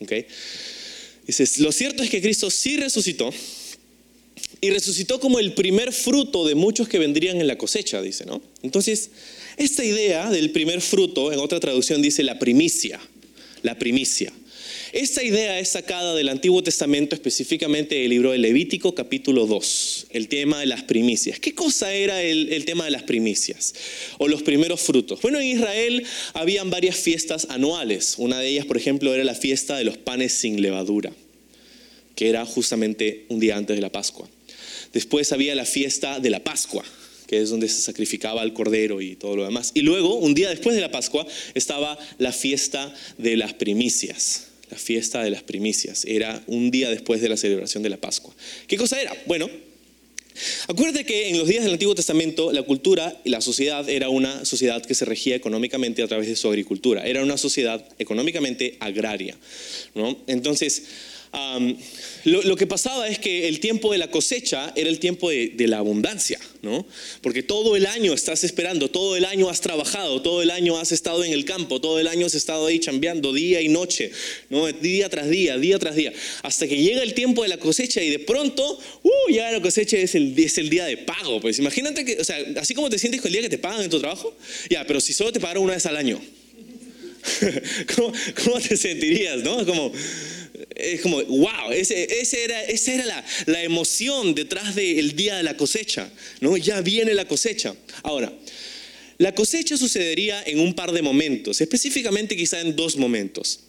[0.00, 0.24] ¿Okay?
[1.26, 3.34] Dices, lo cierto es que Cristo sí resucitó
[4.62, 8.40] y resucitó como el primer fruto de muchos que vendrían en la cosecha, dice, ¿no?
[8.62, 9.10] Entonces,
[9.58, 12.98] esta idea del primer fruto, en otra traducción dice la primicia,
[13.62, 14.32] la primicia.
[14.92, 20.26] Esta idea es sacada del Antiguo Testamento, específicamente del libro de Levítico capítulo 2, el
[20.26, 21.38] tema de las primicias.
[21.38, 23.72] ¿Qué cosa era el, el, tema de las primicias
[24.18, 25.22] o los primeros frutos?
[25.22, 28.16] Bueno, en Israel habían varias fiestas anuales.
[28.18, 31.12] Una de ellas, por ejemplo, era la fiesta de los panes sin levadura,
[32.16, 34.28] que era justamente un día antes de la Pascua.
[34.92, 36.84] Después había la fiesta de la Pascua,
[37.28, 39.70] que es donde se sacrificaba el cordero y todo lo demás.
[39.72, 41.24] Y luego, un día después de la Pascua,
[41.54, 46.04] estaba la fiesta de las primicias la fiesta de las primicias.
[46.06, 48.34] Era un día después de la celebración de la Pascua.
[48.66, 49.12] ¿Qué cosa era?
[49.26, 49.48] Bueno,
[50.68, 54.44] acuérdate que en los días del Antiguo Testamento la cultura y la sociedad era una
[54.44, 57.06] sociedad que se regía económicamente a través de su agricultura.
[57.06, 59.36] Era una sociedad económicamente agraria.
[59.94, 60.16] ¿no?
[60.26, 60.84] Entonces,
[62.24, 65.78] lo, que pasaba es que el tiempo de la cosecha era el tiempo de, la
[65.78, 66.86] abundancia, ¿no?
[67.22, 70.90] Porque todo el año estás esperando, todo el año has trabajado, todo el año has
[70.90, 74.10] estado en el campo, todo el año has estado ahí chambeando día y noche,
[74.48, 74.66] ¿no?
[74.72, 76.12] Día tras día, día tras día,
[76.42, 79.96] hasta que llega el tiempo de la cosecha y de pronto, uh, ya la cosecha
[79.98, 81.40] es el, es el día de pago.
[81.40, 83.82] Pues imagínate que, o sea, así como te sientes con el día que te pagan
[83.82, 84.34] en tu trabajo,
[84.68, 86.20] ya, pero si solo te pagaron una vez al año.
[87.94, 88.12] ¿Cómo,
[88.44, 89.42] ¿Cómo, te sentirías?
[89.42, 89.64] ¿no?
[89.66, 89.92] Como,
[90.74, 92.08] es como, wow, ese,
[92.44, 96.56] era, esa era la, la, emoción detrás del día de la cosecha, ¿no?
[96.56, 97.74] Ya viene la cosecha.
[98.02, 98.32] Ahora,
[99.18, 103.60] la cosecha sucedería en un par de momentos, específicamente quizá en dos momentos.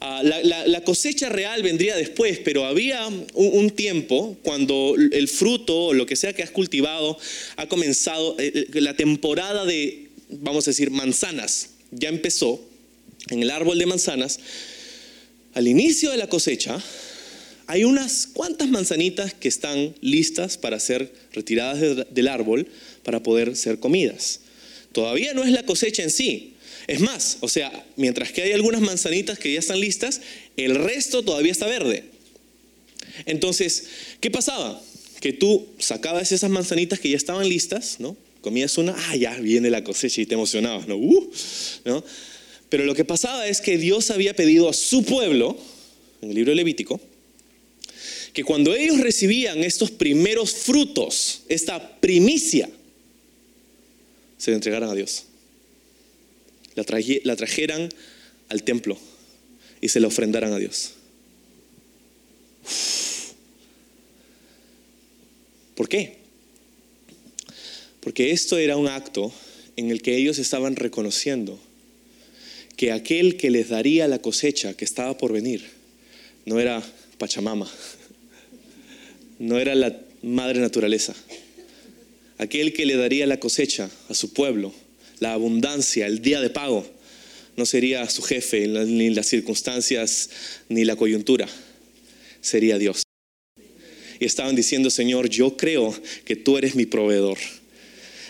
[0.00, 5.92] Uh, la, la, cosecha real vendría después, pero había un, tiempo cuando el fruto o
[5.92, 7.18] lo que sea que has cultivado
[7.56, 12.64] ha comenzado, eh, la temporada de, vamos a decir, manzanas, ya empezó
[13.30, 14.38] en el árbol de manzanas
[15.54, 16.82] al inicio de la cosecha,
[17.66, 22.66] hay unas cuantas manzanitas que están listas para ser retiradas del árbol
[23.02, 24.40] para poder ser comidas.
[24.92, 26.54] Todavía no es la cosecha en sí.
[26.86, 30.22] Es más, o sea, mientras que hay algunas manzanitas que ya están listas,
[30.56, 32.04] el resto todavía está verde.
[33.26, 33.84] Entonces,
[34.20, 34.80] ¿qué pasaba?
[35.20, 38.16] Que tú sacabas esas manzanitas que ya estaban listas, ¿no?
[38.40, 40.96] Comías una, ah, ya viene la cosecha y te emocionabas, ¿no?
[40.96, 41.30] Uh,
[41.84, 42.04] ¿no?
[42.68, 45.56] Pero lo que pasaba es que Dios había pedido a su pueblo,
[46.20, 47.00] en el libro Levítico,
[48.32, 52.68] que cuando ellos recibían estos primeros frutos, esta primicia,
[54.36, 55.24] se la entregaran a Dios.
[56.74, 56.84] La
[57.36, 57.88] trajeran
[58.48, 58.96] al templo
[59.80, 60.92] y se la ofrendaran a Dios.
[65.74, 66.18] ¿Por qué?
[68.00, 69.32] Porque esto era un acto
[69.76, 71.58] en el que ellos estaban reconociendo
[72.78, 75.64] que aquel que les daría la cosecha que estaba por venir
[76.46, 76.80] no era
[77.18, 77.68] Pachamama,
[79.40, 81.12] no era la madre naturaleza.
[82.38, 84.72] Aquel que le daría la cosecha a su pueblo,
[85.18, 86.86] la abundancia, el día de pago,
[87.56, 90.30] no sería su jefe, ni las circunstancias,
[90.68, 91.48] ni la coyuntura,
[92.40, 93.02] sería Dios.
[94.20, 95.92] Y estaban diciendo, Señor, yo creo
[96.24, 97.38] que tú eres mi proveedor.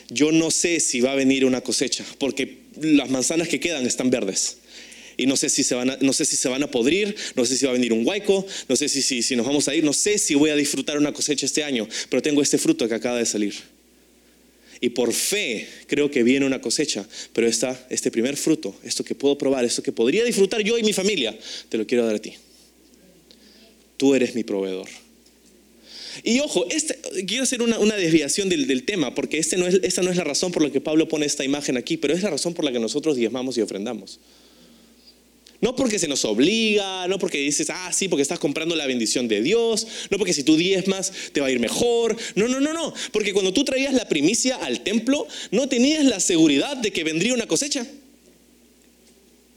[0.08, 4.10] Yo no sé si va a venir una cosecha, porque las manzanas que quedan están
[4.10, 4.58] verdes.
[5.16, 7.44] Y no sé si se van a, no sé si se van a podrir, no
[7.44, 9.74] sé si va a venir un huaico, no sé si, si, si nos vamos a
[9.74, 12.88] ir, no sé si voy a disfrutar una cosecha este año, pero tengo este fruto
[12.88, 13.54] que acaba de salir.
[14.80, 19.16] Y por fe creo que viene una cosecha, pero está este primer fruto, esto que
[19.16, 21.36] puedo probar, esto que podría disfrutar yo y mi familia,
[21.68, 22.34] te lo quiero dar a ti.
[23.96, 24.88] Tú eres mi proveedor.
[26.22, 30.10] Y ojo, este, quiero hacer una, desviación del, tema, porque este no es, esta no
[30.10, 32.54] es la razón por la que Pablo pone esta imagen aquí, pero es la razón
[32.54, 34.20] por la que nosotros diezmamos y ofrendamos.
[35.60, 39.26] No porque se nos obliga, no porque dices, ah, sí, porque estás comprando la bendición
[39.26, 42.16] de Dios, no porque si tú diezmas te va a ir mejor.
[42.36, 42.94] No, no, no, no.
[43.12, 47.34] Porque cuando tú traías la primicia al templo, no tenías la seguridad de que vendría
[47.34, 47.86] una cosecha.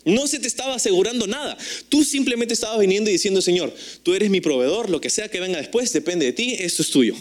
[0.03, 1.57] No se te estaba asegurando nada.
[1.89, 5.39] Tú simplemente estabas viniendo y diciendo, Señor, tú eres mi proveedor, lo que sea que
[5.39, 7.15] venga después depende de ti, esto es tuyo.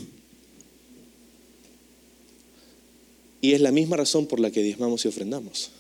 [3.43, 5.71] Y es la misma razón por la que diezmamos y ofrendamos.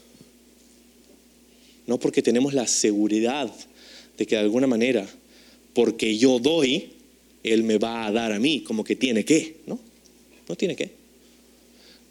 [1.86, 3.50] No porque tenemos la seguridad
[4.18, 5.08] de que de alguna manera,
[5.74, 6.90] porque yo doy,
[7.42, 9.78] Él me va a dar a mí, como que tiene que, ¿no?
[10.48, 10.90] No tiene que.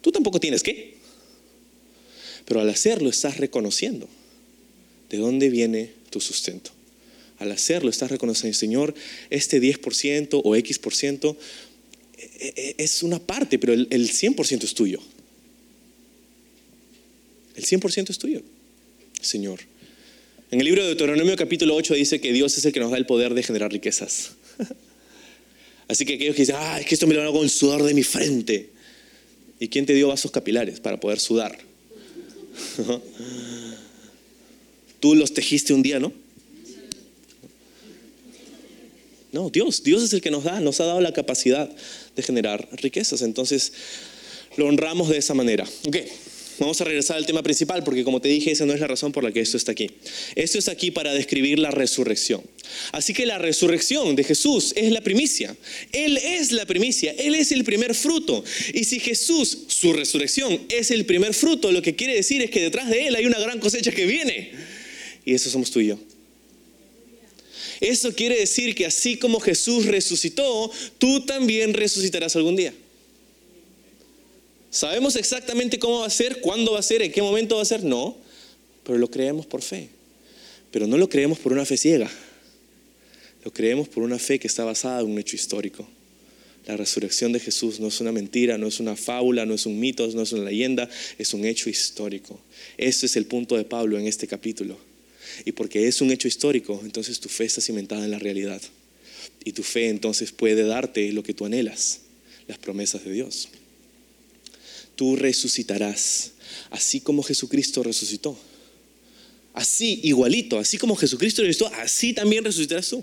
[0.00, 0.94] Tú tampoco tienes que.
[2.44, 4.08] Pero al hacerlo estás reconociendo
[5.10, 6.70] ¿De dónde viene tu sustento?
[7.38, 8.94] Al hacerlo estás reconociendo, Señor,
[9.30, 11.36] este 10% o X%
[12.16, 15.00] eh, eh, es una parte, pero el 100% es tuyo.
[17.56, 18.42] El 100% es tuyo,
[19.20, 19.60] Señor.
[20.50, 22.96] En el libro de Deuteronomio capítulo 8 dice que Dios es el que nos da
[22.96, 24.32] el poder de generar riquezas.
[25.88, 27.94] Así que aquellos que dicen, ah, es que esto me lo hago con sudor de
[27.94, 28.70] mi frente.
[29.58, 31.58] ¿Y quién te dio vasos capilares para poder sudar?
[35.00, 36.12] Tú los tejiste un día, ¿no?
[39.32, 41.70] No, Dios, Dios es el que nos da, nos ha dado la capacidad
[42.16, 43.22] de generar riquezas.
[43.22, 43.72] Entonces,
[44.56, 45.64] lo honramos de esa manera.
[45.86, 45.96] Ok,
[46.58, 49.12] vamos a regresar al tema principal porque como te dije, esa no es la razón
[49.12, 49.88] por la que esto está aquí.
[50.34, 52.42] Esto está aquí para describir la resurrección.
[52.90, 55.56] Así que la resurrección de Jesús es la primicia.
[55.92, 58.42] Él es la primicia, Él es el primer fruto.
[58.74, 62.60] Y si Jesús, su resurrección, es el primer fruto, lo que quiere decir es que
[62.60, 64.69] detrás de Él hay una gran cosecha que viene.
[65.30, 65.98] Y eso somos tú y yo.
[67.80, 72.74] Eso quiere decir que así como Jesús resucitó, tú también resucitarás algún día.
[74.72, 77.64] ¿Sabemos exactamente cómo va a ser, cuándo va a ser, en qué momento va a
[77.64, 77.84] ser?
[77.84, 78.16] No,
[78.82, 79.90] pero lo creemos por fe.
[80.72, 82.10] Pero no lo creemos por una fe ciega.
[83.44, 85.86] Lo creemos por una fe que está basada en un hecho histórico.
[86.66, 89.78] La resurrección de Jesús no es una mentira, no es una fábula, no es un
[89.78, 92.40] mito, no es una leyenda, es un hecho histórico.
[92.76, 94.89] Ese es el punto de Pablo en este capítulo.
[95.44, 98.60] Y porque es un hecho histórico, entonces tu fe está cimentada en la realidad.
[99.44, 102.00] Y tu fe entonces puede darte lo que tú anhelas,
[102.46, 103.48] las promesas de Dios.
[104.96, 106.32] Tú resucitarás,
[106.70, 108.36] así como Jesucristo resucitó.
[109.54, 113.02] Así, igualito, así como Jesucristo resucitó, así también resucitarás tú.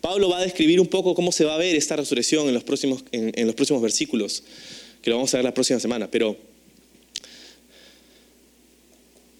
[0.00, 2.62] Pablo va a describir un poco cómo se va a ver esta resurrección en los
[2.62, 4.44] próximos, en, los próximos versículos,
[5.02, 6.38] que lo vamos a ver la próxima semana, pero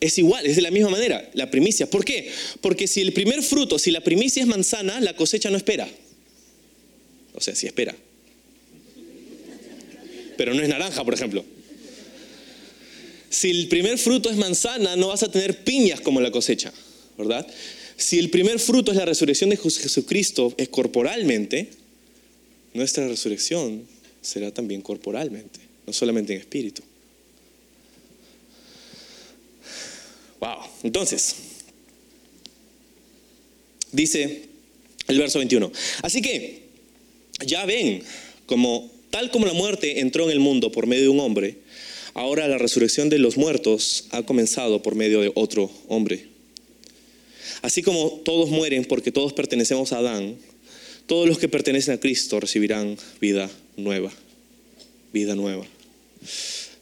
[0.06, 1.88] es igual, es de la misma manera, la primicia.
[1.88, 2.30] ¿Por qué?
[2.60, 5.88] Porque si el primer fruto, si la primicia es manzana, la cosecha no espera.
[7.34, 7.94] O sea, si espera.
[10.36, 11.44] Pero no es naranja, por ejemplo.
[13.30, 16.72] Si el primer fruto es manzana, no vas a tener piñas como la cosecha,
[17.18, 17.46] ¿verdad?
[17.96, 21.68] Si el primer fruto es la resurrección de Jesucristo es corporalmente,
[22.74, 23.82] nuestra resurrección
[24.20, 26.82] será también corporalmente, no solamente en espíritu.
[30.46, 30.58] Wow.
[30.84, 31.34] Entonces,
[33.90, 34.42] dice
[35.08, 35.72] el verso 21.
[36.02, 36.62] Así que,
[37.44, 38.04] ya ven,
[38.46, 41.56] como tal como la muerte entró en el mundo por medio de un hombre,
[42.14, 46.28] ahora la resurrección de los muertos ha comenzado por medio de otro hombre.
[47.62, 50.36] Así como todos mueren porque todos pertenecemos a Adán,
[51.06, 54.12] todos los que pertenecen a Cristo recibirán vida nueva.
[55.12, 55.66] Vida nueva.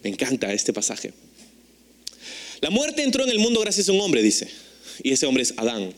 [0.02, 1.14] Me encanta este pasaje.
[2.64, 4.48] La muerte entró en el mundo gracias a un hombre, dice,
[5.02, 5.92] y ese hombre es Adán.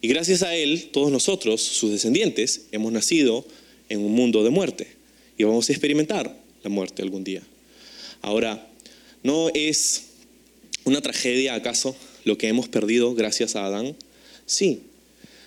[0.00, 3.44] Y gracias a él, todos nosotros, sus descendientes, hemos nacido
[3.90, 4.86] en un mundo de muerte
[5.36, 7.42] y vamos a experimentar la muerte algún día.
[8.22, 8.66] Ahora,
[9.22, 10.04] ¿no es
[10.84, 13.96] una tragedia acaso lo que hemos perdido gracias a Adán?
[14.46, 14.80] Sí,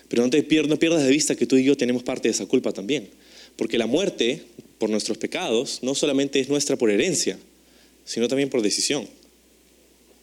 [0.06, 2.46] pero no, te no pierdas de vista que tú y yo tenemos parte de esa
[2.46, 3.08] culpa también,
[3.56, 4.44] porque la muerte
[4.78, 7.36] por nuestros pecados no solamente es nuestra por herencia,
[8.04, 9.08] sino también por decisión.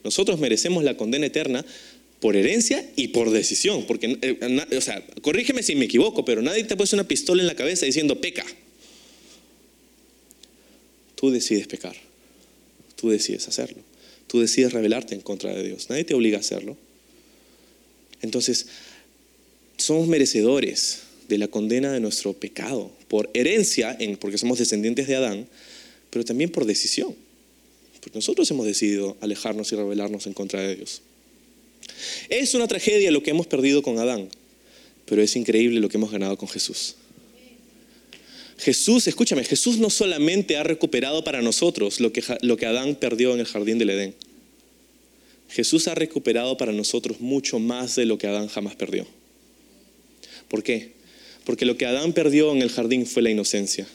[0.07, 1.65] Nosotros merecemos la condena eterna
[2.21, 3.85] por herencia y por decisión.
[3.85, 7.47] Porque, eh, o sea, corrígeme si me equivoco, pero nadie te puede una pistola en
[7.47, 8.45] la cabeza diciendo peca.
[11.15, 11.93] Tú decides pecar.
[12.95, 13.83] Tú decides hacerlo.
[14.27, 15.89] Tú decides rebelarte en contra de Dios.
[15.89, 16.77] Nadie te obliga a hacerlo.
[18.21, 18.67] Entonces,
[19.75, 25.47] somos merecedores de la condena de nuestro pecado por herencia, porque somos descendientes de Adán,
[26.11, 27.13] pero también por decisión
[28.13, 31.01] nosotros hemos decidido alejarnos y rebelarnos en contra de Dios.
[32.29, 34.29] Es una tragedia lo que hemos perdido con Adán,
[35.05, 36.95] pero es increíble lo que hemos ganado con Jesús.
[38.57, 43.45] Jesús, escúchame, Jesús no solamente ha recuperado para nosotros lo que, Adán perdió en el
[43.45, 44.15] jardín del Edén.
[45.49, 49.05] Jesús ha recuperado para nosotros mucho más de lo que Adán jamás perdió.
[50.47, 50.91] ¿Por qué?
[51.45, 53.87] Porque lo que Adán perdió en el jardín fue la inocencia,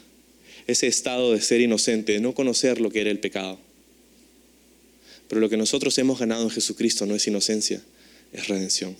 [0.67, 3.59] ese estado de ser inocente, de no conocer lo que era el pecado.
[5.33, 7.81] Pero lo que nosotros hemos ganado en Jesucristo no es inocencia,
[8.35, 8.95] es redención.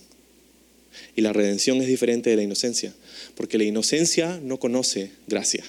[1.15, 2.91] Y la redención es diferente de la inocencia,
[3.35, 5.63] porque la inocencia no conoce gracia.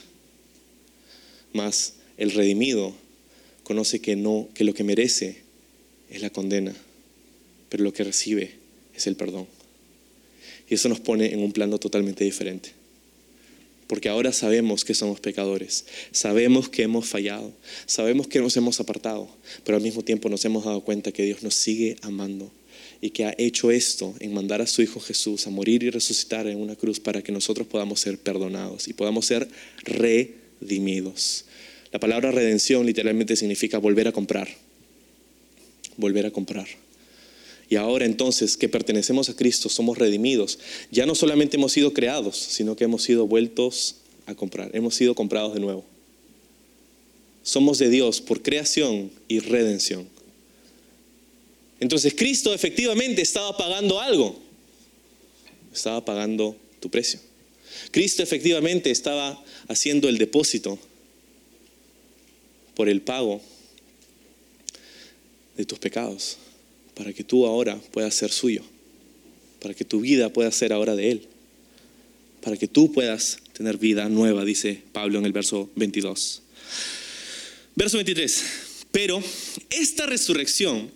[1.52, 2.94] Mas el redimido
[3.62, 5.42] conoce que no que lo que merece
[6.08, 6.74] es la condena,
[7.68, 8.52] pero lo que recibe
[8.96, 9.46] es el perdón.
[10.70, 12.70] Y eso nos pone en un plano totalmente diferente
[13.94, 17.52] porque ahora sabemos que somos pecadores, sabemos que hemos fallado,
[17.86, 19.28] sabemos que nos hemos apartado,
[19.62, 22.50] pero al mismo tiempo nos hemos dado cuenta que Dios nos sigue amando
[23.00, 26.48] y que ha hecho esto en mandar a su Hijo Jesús a morir y resucitar
[26.48, 29.46] en una cruz para que nosotros podamos ser perdonados y podamos ser
[29.84, 31.44] redimidos.
[31.92, 34.48] La palabra redención literalmente significa volver a comprar.
[35.96, 36.66] volver a comprar.
[37.74, 40.60] Y ahora entonces que pertenecemos a Cristo, somos redimidos.
[40.92, 43.96] Ya no solamente hemos sido creados, sino que hemos sido vueltos
[44.26, 44.70] a comprar.
[44.76, 45.84] Hemos sido comprados de nuevo.
[47.42, 50.08] Somos de Dios por creación y redención.
[51.80, 54.38] Entonces Cristo efectivamente estaba pagando algo.
[55.74, 57.18] Estaba pagando tu precio.
[57.90, 60.78] Cristo efectivamente estaba haciendo el depósito
[62.76, 63.40] por el pago
[65.56, 66.36] de tus pecados,
[66.94, 68.62] para que tú ahora puedas ser suyo,
[69.60, 71.28] para que tu vida pueda ser ahora de Él,
[72.40, 76.42] para que tú puedas tener vida nueva, dice Pablo en el verso 22.
[77.74, 78.44] Verso 23.
[78.92, 79.22] Pero
[79.70, 80.90] esta resurrección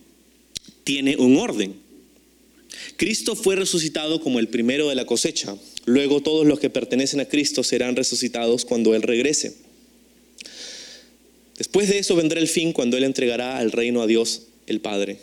[0.83, 1.75] tiene un orden.
[2.95, 5.55] Cristo fue resucitado como el primero de la cosecha.
[5.85, 9.55] Luego todos los que pertenecen a Cristo serán resucitados cuando Él regrese.
[11.57, 15.19] Después de eso vendrá el fin cuando Él entregará el reino a Dios el Padre,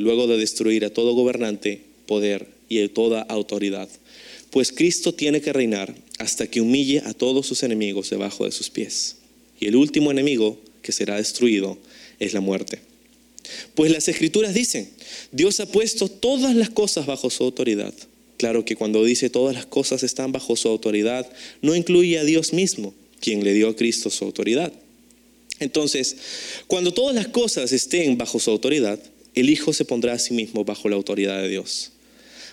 [0.00, 3.88] luego de destruir a todo gobernante, poder y toda autoridad.
[4.50, 8.70] Pues Cristo tiene que reinar hasta que humille a todos sus enemigos debajo de sus
[8.70, 9.16] pies.
[9.60, 11.78] Y el último enemigo que será destruido
[12.18, 12.80] es la muerte.
[13.74, 14.88] Pues las escrituras dicen,
[15.32, 17.94] Dios ha puesto todas las cosas bajo su autoridad.
[18.36, 21.30] Claro que cuando dice todas las cosas están bajo su autoridad,
[21.60, 24.72] no incluye a Dios mismo, quien le dio a Cristo su autoridad.
[25.58, 26.16] Entonces,
[26.66, 28.98] cuando todas las cosas estén bajo su autoridad,
[29.34, 31.92] el Hijo se pondrá a sí mismo bajo la autoridad de Dios,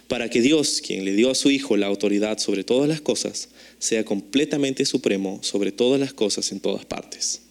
[0.08, 3.50] para que Dios, quien le dio a su Hijo la autoridad sobre todas las cosas,
[3.80, 7.42] sea completamente supremo sobre todas las cosas en todas partes.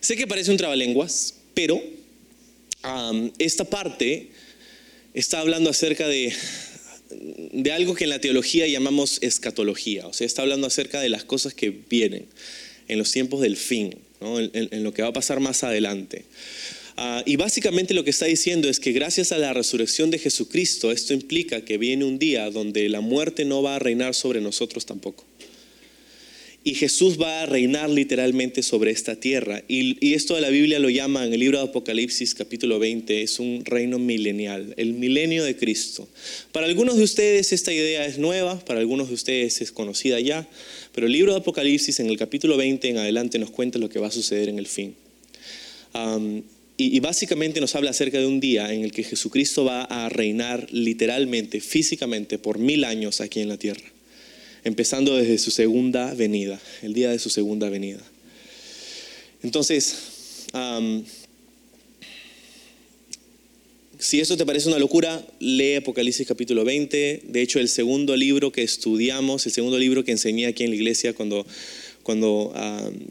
[0.00, 1.80] Sé que parece un trabalenguas, pero
[3.38, 4.30] esta parte
[5.14, 6.32] está hablando acerca de,
[7.52, 11.24] de algo que en la teología llamamos escatología, o sea, está hablando acerca de las
[11.24, 12.26] cosas que vienen
[12.88, 16.24] en los tiempos del fin, en, lo que va a pasar más adelante.
[16.96, 20.92] Ah, y básicamente lo que está diciendo es que gracias a la resurrección de Jesucristo,
[20.92, 24.84] esto implica que viene un día donde la muerte no va a reinar sobre nosotros
[24.84, 25.24] tampoco.
[26.64, 29.64] Y Jesús va a reinar literalmente sobre esta tierra.
[29.66, 33.40] Y, esto de la Biblia lo llama en el libro de Apocalipsis capítulo 20, es
[33.40, 36.08] un reino milenial, el milenio de Cristo.
[36.52, 40.48] Para algunos de ustedes esta idea es nueva, para algunos de ustedes es conocida ya,
[40.94, 43.98] pero el libro de Apocalipsis en el capítulo 20 en adelante nos cuenta lo que
[43.98, 44.94] va a suceder en el fin.
[46.76, 50.66] Y, básicamente nos habla acerca de un día en el que Jesucristo va a reinar
[50.72, 53.92] literalmente, físicamente, por mil años aquí en la tierra
[54.64, 58.00] empezando desde su segunda venida, el día de su segunda venida.
[59.42, 59.96] Entonces,
[63.98, 67.22] si eso te parece una locura, lee Apocalipsis capítulo 20.
[67.24, 70.76] De hecho, el segundo libro que estudiamos, el segundo libro que enseñé aquí en la
[70.76, 71.44] iglesia cuando,
[72.02, 72.52] cuando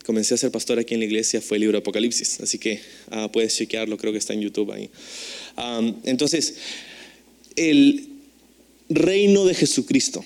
[0.06, 2.42] comencé a ser pastor aquí en la iglesia fue el libro de Apocalipsis.
[2.42, 4.90] Así que ah, puedes chequearlo, creo que está en YouTube ahí.
[6.04, 6.56] entonces,
[7.56, 8.08] el
[8.90, 10.24] reino de Jesucristo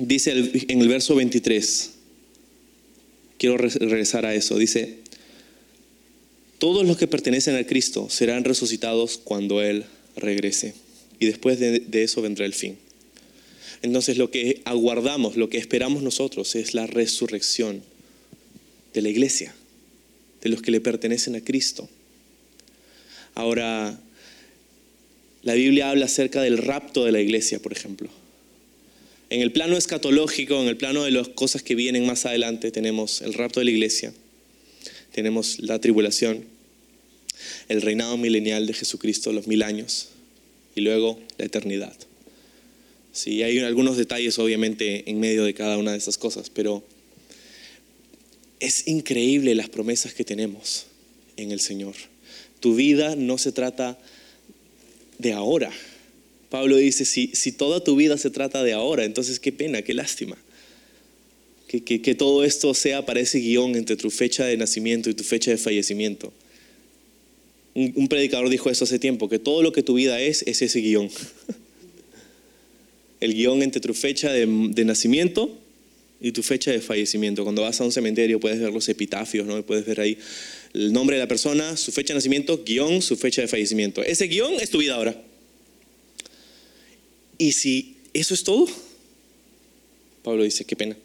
[0.00, 0.32] dice
[0.68, 1.90] en el verso 23,
[3.38, 4.98] quiero regresar a eso, dice,
[6.58, 9.84] todos los que pertenecen a Cristo serán resucitados cuando Él
[10.16, 10.74] regrese.
[11.18, 12.76] Y después de, eso vendrá el fin.
[13.82, 17.82] Entonces lo que aguardamos, lo que esperamos nosotros es la resurrección
[18.92, 19.54] de la iglesia,
[20.42, 21.88] de los que le pertenecen a Cristo.
[23.34, 23.98] Ahora,
[25.42, 28.10] la Biblia habla acerca del rapto de la iglesia, por ejemplo.
[29.30, 33.22] En el plano escatológico, en el plano de las cosas que vienen más adelante, tenemos
[33.22, 34.12] el rapto de la iglesia,
[35.12, 36.44] tenemos la tribulación,
[37.68, 40.08] el reinado milenial de Jesucristo, los mil años,
[40.74, 41.94] y luego la eternidad.
[43.12, 46.84] Sí, hay algunos detalles obviamente en medio de cada una de esas cosas, pero
[48.60, 50.86] es increíble las promesas que tenemos
[51.36, 51.94] en el Señor.
[52.60, 53.98] Tu vida no se trata
[55.18, 55.72] de ahora,
[56.50, 59.94] Pablo dice, si, si toda tu vida se trata de ahora, entonces qué pena, qué
[59.94, 60.36] lástima.
[61.68, 65.22] Que, que, todo esto sea para ese guion entre tu fecha de nacimiento y tu
[65.22, 66.32] fecha de fallecimiento.
[67.74, 70.80] Un, predicador dijo eso hace tiempo, que todo lo que tu vida es es ese
[70.80, 71.08] guion.
[73.20, 74.46] El guion entre tu fecha de,
[74.84, 75.58] nacimiento
[76.20, 77.44] y tu fecha de fallecimiento.
[77.44, 79.64] Cuando vas a un cementerio puedes ver los epitafios, ¿no?
[79.64, 80.18] puedes ver ahí
[80.72, 84.02] el nombre de la persona, su fecha de nacimiento, guion, su fecha de fallecimiento.
[84.02, 85.22] Ese guion es tu vida ahora.
[87.38, 88.68] Y si eso es todo,
[90.22, 90.96] Pablo dice, qué pena,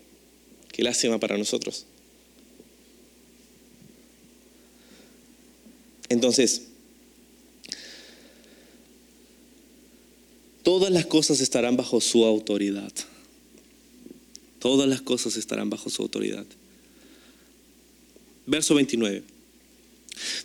[0.72, 1.86] qué lástima para nosotros.
[6.10, 6.64] Entonces,
[10.66, 12.92] todas las cosas estarán bajo su autoridad.
[14.60, 16.46] Todas las cosas estarán bajo su autoridad.
[18.48, 19.22] Verso 29.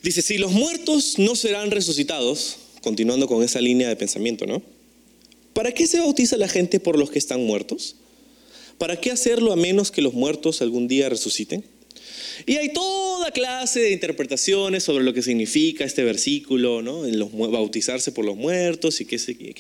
[0.03, 4.63] Dice, si los muertos no serán resucitados, continuando con esa línea de pensamiento, ¿no?
[5.55, 7.97] ¿Para qué se bautiza la gente por los que están muertos?
[8.77, 11.65] ¿Para qué hacerlo a menos que los muertos algún día resuciten?
[12.47, 17.03] Y hay toda clase de interpretaciones sobre lo que significa este versículo, ¿no?
[17.51, 19.55] Bautizarse por los muertos y qué sé qué.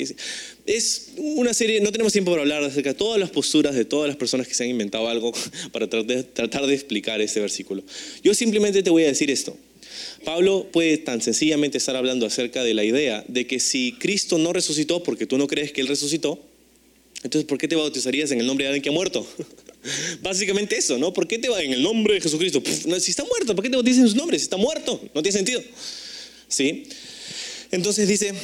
[0.67, 4.09] Es una serie, no tenemos tiempo para hablar acerca de todas las posturas de todas
[4.09, 5.33] las personas que se han inventado algo
[5.73, 7.83] para tratar de explicar este versículo.
[8.23, 9.57] Yo simplemente te voy a decir esto.
[10.25, 14.53] Pablo puede tan sencillamente estar hablando acerca de la idea de que si Cristo no
[14.53, 16.39] resucitó porque tú no crees que Él resucitó,
[17.23, 19.27] entonces ¿por qué te bautizarías en el nombre de alguien que ha muerto?
[20.23, 21.13] Básicamente eso, ¿no?
[21.13, 22.63] ¿Por qué te va en el nombre de Jesucristo?
[23.01, 24.39] si está muerto, ¿por qué te bautizas en su nombre?
[24.39, 25.63] Si está muerto, no tiene sentido.
[26.49, 26.85] ¿Sí?
[27.71, 28.35] Entonces dice,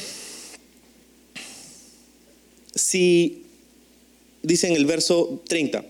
[2.73, 3.43] si,
[4.41, 5.85] dice en el verso 30,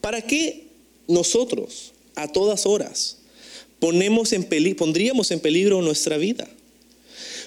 [0.00, 0.68] ¿para qué
[1.08, 3.18] nosotros a todas horas
[3.80, 4.44] ponemos en
[4.76, 6.48] pondríamos en peligro nuestra vida?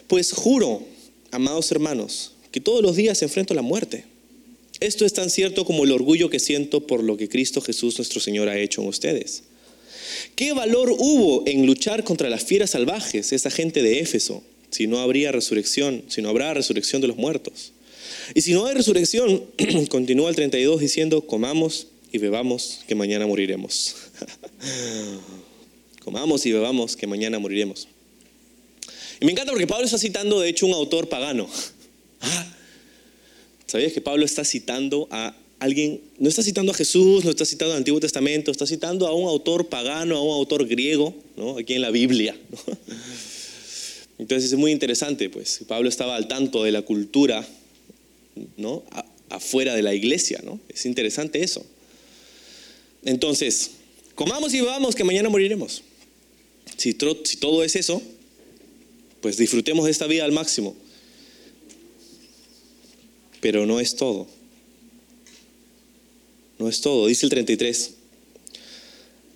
[0.08, 0.84] Pues juro,
[1.32, 4.11] amados hermanos, que todos los días enfrento la muerte.
[4.82, 8.20] Esto es tan cierto como el orgullo que siento por lo que Cristo Jesús nuestro
[8.20, 9.44] Señor ha hecho en ustedes.
[10.36, 15.00] ¿Qué valor hubo en luchar contra las fieras salvajes, esa gente de Éfeso, si no
[15.00, 17.74] habría resurrección, si no habrá resurrección de los muertos?
[18.34, 19.46] Y si no hay resurrección,
[19.90, 23.96] continúa el 32 diciendo, comamos y bebamos, que mañana moriremos.
[26.04, 27.88] comamos y bebamos, que mañana moriremos.
[29.20, 31.48] Y me encanta porque Pablo está citando, de hecho, un autor pagano.
[33.72, 37.72] ¿Sabías que Pablo está citando a alguien, no está citando a Jesús, no está citando
[37.72, 41.16] al Antiguo Testamento, está citando a un autor pagano, a un autor griego,
[41.58, 42.36] aquí en la Biblia.
[44.20, 47.48] Entonces es muy interesante, pues Pablo estaba al tanto de la cultura
[48.58, 48.84] ¿no?
[49.30, 50.60] afuera de la iglesia, ¿no?
[50.68, 51.66] Es interesante eso.
[53.06, 53.72] Entonces,
[54.16, 55.82] comamos y bebamos que mañana moriremos.
[56.76, 56.92] Si,
[57.24, 58.02] si todo es eso,
[59.22, 60.76] pues disfrutemos de esta vida al máximo
[63.42, 64.28] pero no es todo.
[66.60, 67.96] No es todo, dice el 33.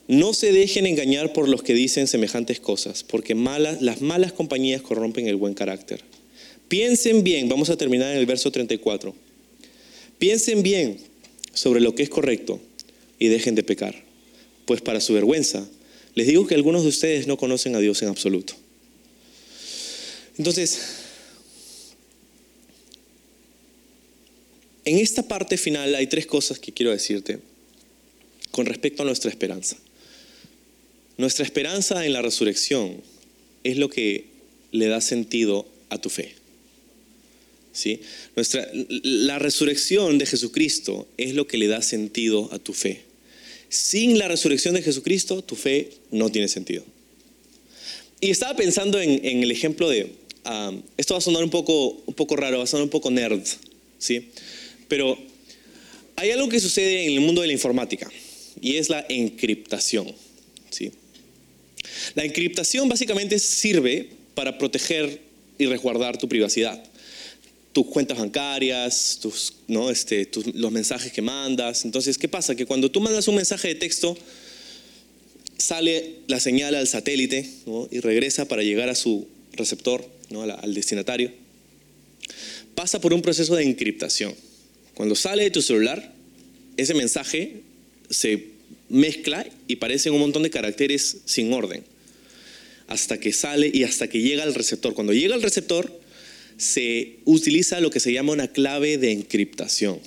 [0.08, 4.82] No se dejen engañar por los que dicen semejantes cosas, porque malas, las malas compañías
[4.82, 6.02] corrompen el buen carácter.
[6.70, 9.14] Piensen bien, vamos a terminar en el verso 34.
[10.20, 10.98] Piensen bien
[11.54, 12.62] sobre lo que es correcto
[13.20, 14.04] y dejen de pecar,
[14.66, 15.68] pues para su vergüenza
[16.16, 18.56] les digo que algunos de ustedes no conocen a Dios en absoluto.
[20.38, 20.80] Entonces,
[24.86, 27.40] En esta parte final hay tres cosas que quiero decirte
[28.52, 29.78] con respecto a nuestra esperanza.
[31.18, 33.02] Nuestra esperanza en la resurrección
[33.64, 34.26] es lo que
[34.72, 36.36] le da sentido a tu fe.
[37.74, 38.00] ¿Sí?
[38.36, 43.02] Nuestra, la resurrección de Jesucristo es lo que le da sentido a tu fe.
[43.70, 46.84] Sin la resurrección de Jesucristo, tu fe no tiene sentido.
[48.22, 50.14] Y estaba pensando en, el ejemplo de,
[50.46, 53.12] ah, esto va a sonar un poco, un poco raro, va a sonar un poco
[53.12, 53.44] nerd,
[54.00, 54.30] ¿sí?
[54.88, 55.18] Pero
[56.16, 58.10] hay algo que sucede en el mundo de la informática
[58.62, 60.14] y es la encriptación.
[62.16, 65.22] La encriptación básicamente sirve para proteger
[65.58, 66.84] y resguardar tu privacidad.
[67.74, 69.20] Tus cuentas bancarias,
[69.92, 71.84] este, los mensajes que mandas.
[71.86, 72.56] Entonces, ¿qué pasa?
[72.56, 74.18] Que cuando tú mandas un mensaje de texto,
[75.58, 77.50] sale la señal al satélite
[77.92, 80.44] y regresa para llegar a su receptor, ¿no?
[80.44, 81.32] al destinatario.
[82.76, 84.36] Pasa por un proceso de encriptación.
[84.96, 86.14] Cuando sale de tu celular,
[86.78, 87.62] ese mensaje
[88.10, 88.48] se
[88.90, 91.84] mezcla y parecen un montón de caracteres sin orden.
[92.88, 94.94] Hasta que sale y hasta que llega al receptor.
[94.94, 95.92] Cuando llega al receptor,
[96.58, 100.00] se utiliza lo que se llama una clave de encriptación.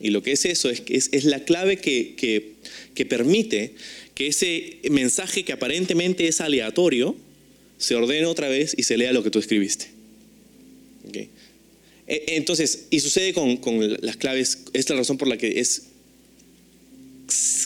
[0.00, 3.74] Y lo que es eso es, es, la clave que, que, permite
[4.14, 7.16] que ese mensaje que aparentemente es aleatorio
[7.78, 9.99] se ordene otra vez y se lea lo que tú escribiste.
[12.10, 13.60] Eh, entonces, y sucede con,
[14.02, 15.82] las claves, esta es la razón por la que es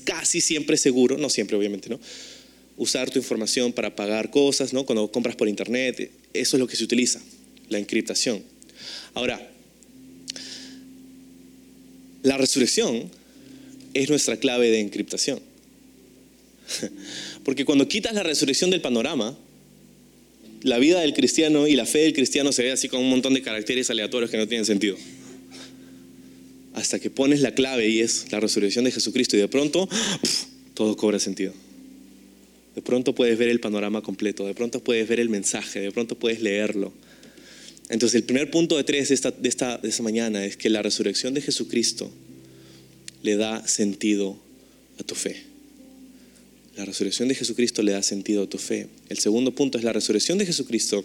[0.05, 1.99] casi siempre seguro, no siempre obviamente, ¿no?
[2.77, 4.85] Usar tu información para pagar cosas, ¿no?
[4.85, 7.23] Cuando compras por internet, eso es lo que se utiliza,
[7.71, 8.43] la encriptación.
[9.15, 9.51] Ahora,
[12.23, 13.11] la resurrección
[13.95, 15.41] es nuestra clave de encriptación.
[17.45, 19.39] Porque cuando quitas la resurrección del panorama,
[20.65, 23.35] la vida del cristiano y la fe del cristiano se ve así con un montón
[23.35, 24.97] de caracteres aleatorios que no tienen sentido.
[26.73, 29.87] Hasta que pones la clave y es la resurrección de Jesucristo y de pronto
[30.73, 31.53] todo cobra sentido.
[32.75, 36.19] De pronto puedes ver el panorama completo, de pronto puedes ver el mensaje, de pronto
[36.19, 36.95] puedes leerlo.
[37.91, 40.71] Entonces el primer punto de tres de esta, de esta, de esta mañana es que
[40.71, 42.11] la resurrección de Jesucristo
[43.23, 44.39] le da sentido
[44.99, 45.54] a tu fe.
[46.77, 48.89] La resurrección de Jesucristo le da sentido a tu fe.
[49.09, 51.05] El segundo punto es la resurrección de Jesucristo.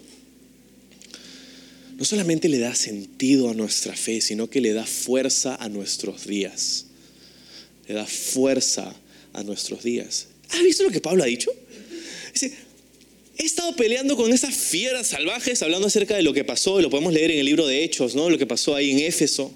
[1.96, 6.26] No solamente le da sentido a nuestra fe, sino que le da fuerza a nuestros
[6.26, 6.86] días.
[7.86, 8.94] Le da fuerza
[9.32, 10.26] a nuestros días.
[10.48, 11.52] ¿Has visto lo que Pablo ha dicho?
[12.32, 12.52] Dice,
[13.38, 16.90] he estado peleando con esas fieras salvajes, hablando acerca de lo que pasó, y lo
[16.90, 18.28] podemos leer en el libro de Hechos, ¿no?
[18.28, 19.52] Lo que pasó ahí en Éfeso.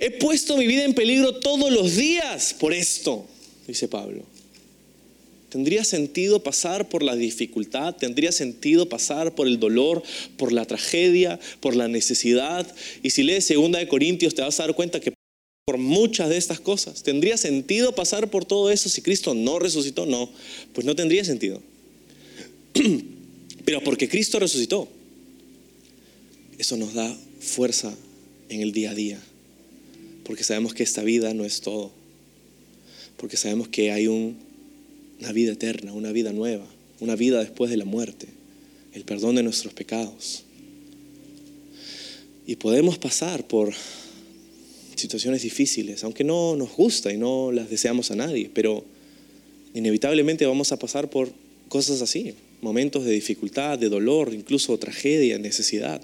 [0.00, 3.26] He puesto mi vida en peligro todos los días por esto,
[3.68, 4.24] dice Pablo.
[5.56, 10.02] Tendría sentido pasar por la dificultad, tendría sentido pasar por el dolor,
[10.36, 12.66] por la tragedia, por la necesidad.
[13.02, 15.14] Y si lees segunda de Corintios te vas a dar cuenta que
[15.64, 20.04] por muchas de estas cosas, ¿tendría sentido pasar por todo eso si Cristo no resucitó?
[20.04, 20.30] No,
[20.74, 21.62] pues no tendría sentido.
[23.64, 24.86] Pero porque Cristo resucitó,
[26.58, 27.96] eso nos da fuerza
[28.50, 29.22] en el día a día.
[30.22, 31.92] Porque sabemos que esta vida no es todo.
[33.16, 34.44] Porque sabemos que hay un
[35.20, 36.66] una vida eterna, una vida nueva,
[37.00, 38.26] una vida después de la muerte,
[38.92, 40.44] el perdón de nuestros pecados.
[42.46, 43.74] Y podemos pasar por
[44.94, 48.84] situaciones difíciles, aunque no nos gusta y no las deseamos a nadie, pero
[49.74, 51.30] inevitablemente vamos a pasar por
[51.68, 56.00] cosas así, momentos de dificultad, de dolor, incluso tragedia, necesidad.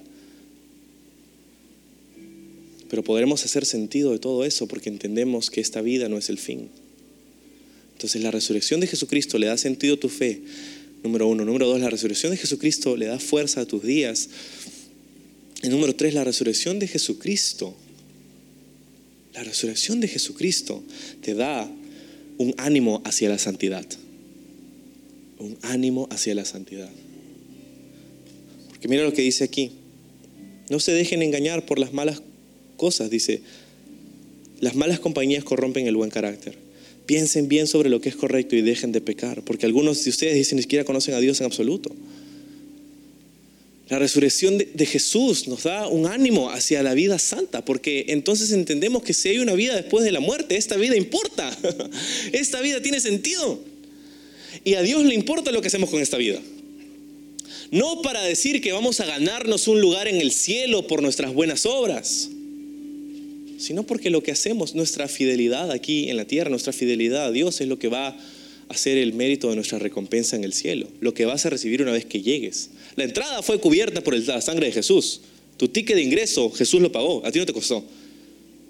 [2.90, 6.38] Pero podremos hacer sentido de todo eso porque entendemos que esta vida no es el
[6.38, 6.68] fin.
[8.02, 10.40] Entonces la resurrección de Jesucristo le da sentido a tu fe,
[11.04, 11.44] número uno.
[11.44, 14.28] Número dos, la resurrección de Jesucristo le da fuerza a tus días.
[15.62, 17.76] Y número tres, la resurrección de Jesucristo.
[19.34, 20.82] La resurrección de Jesucristo
[21.20, 21.70] te da
[22.38, 23.86] un ánimo hacia la santidad.
[25.38, 26.90] Un ánimo hacia la santidad.
[28.68, 29.70] Porque mira lo que dice aquí.
[30.70, 32.20] No se dejen engañar por las malas
[32.76, 33.42] cosas, dice.
[34.58, 36.61] Las malas compañías corrompen el buen carácter.
[37.06, 40.34] Piensen bien sobre lo que es correcto y dejen de pecar, porque algunos de ustedes
[40.34, 41.94] dicen ni siquiera conocen a Dios en absoluto.
[43.88, 49.02] La resurrección de, Jesús nos da un ánimo hacia la vida santa, porque entonces entendemos
[49.02, 51.54] que si hay una vida después de la muerte, esta vida importa,
[52.32, 53.60] esta vida tiene sentido.
[54.64, 56.40] Y a Dios le importa lo que hacemos con esta vida.
[57.70, 61.66] No para decir que vamos a ganarnos un lugar en el cielo por nuestras buenas
[61.66, 62.30] obras
[63.62, 67.60] sino porque lo que hacemos, nuestra fidelidad aquí en la tierra, nuestra fidelidad a Dios
[67.60, 68.16] es lo que va
[68.68, 71.82] a ser el mérito de nuestra recompensa en el cielo, lo que vas a recibir
[71.82, 72.70] una vez que llegues.
[72.96, 75.20] La entrada fue cubierta por la sangre de Jesús.
[75.56, 77.84] Tu ticket de ingreso Jesús lo pagó, a ti no te costó.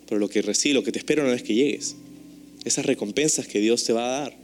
[0.08, 1.96] Pero lo que recibe, lo que te espera una vez que llegues,
[2.64, 4.36] esas recompensas que Dios te va a dar,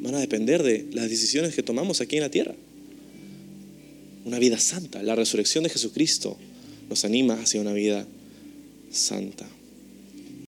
[0.00, 2.54] van a depender de las decisiones que tomamos aquí en la tierra.
[4.24, 6.36] Una vida santa, la resurrección de Jesucristo
[6.88, 8.06] nos anima hacia una vida
[8.90, 9.48] santa.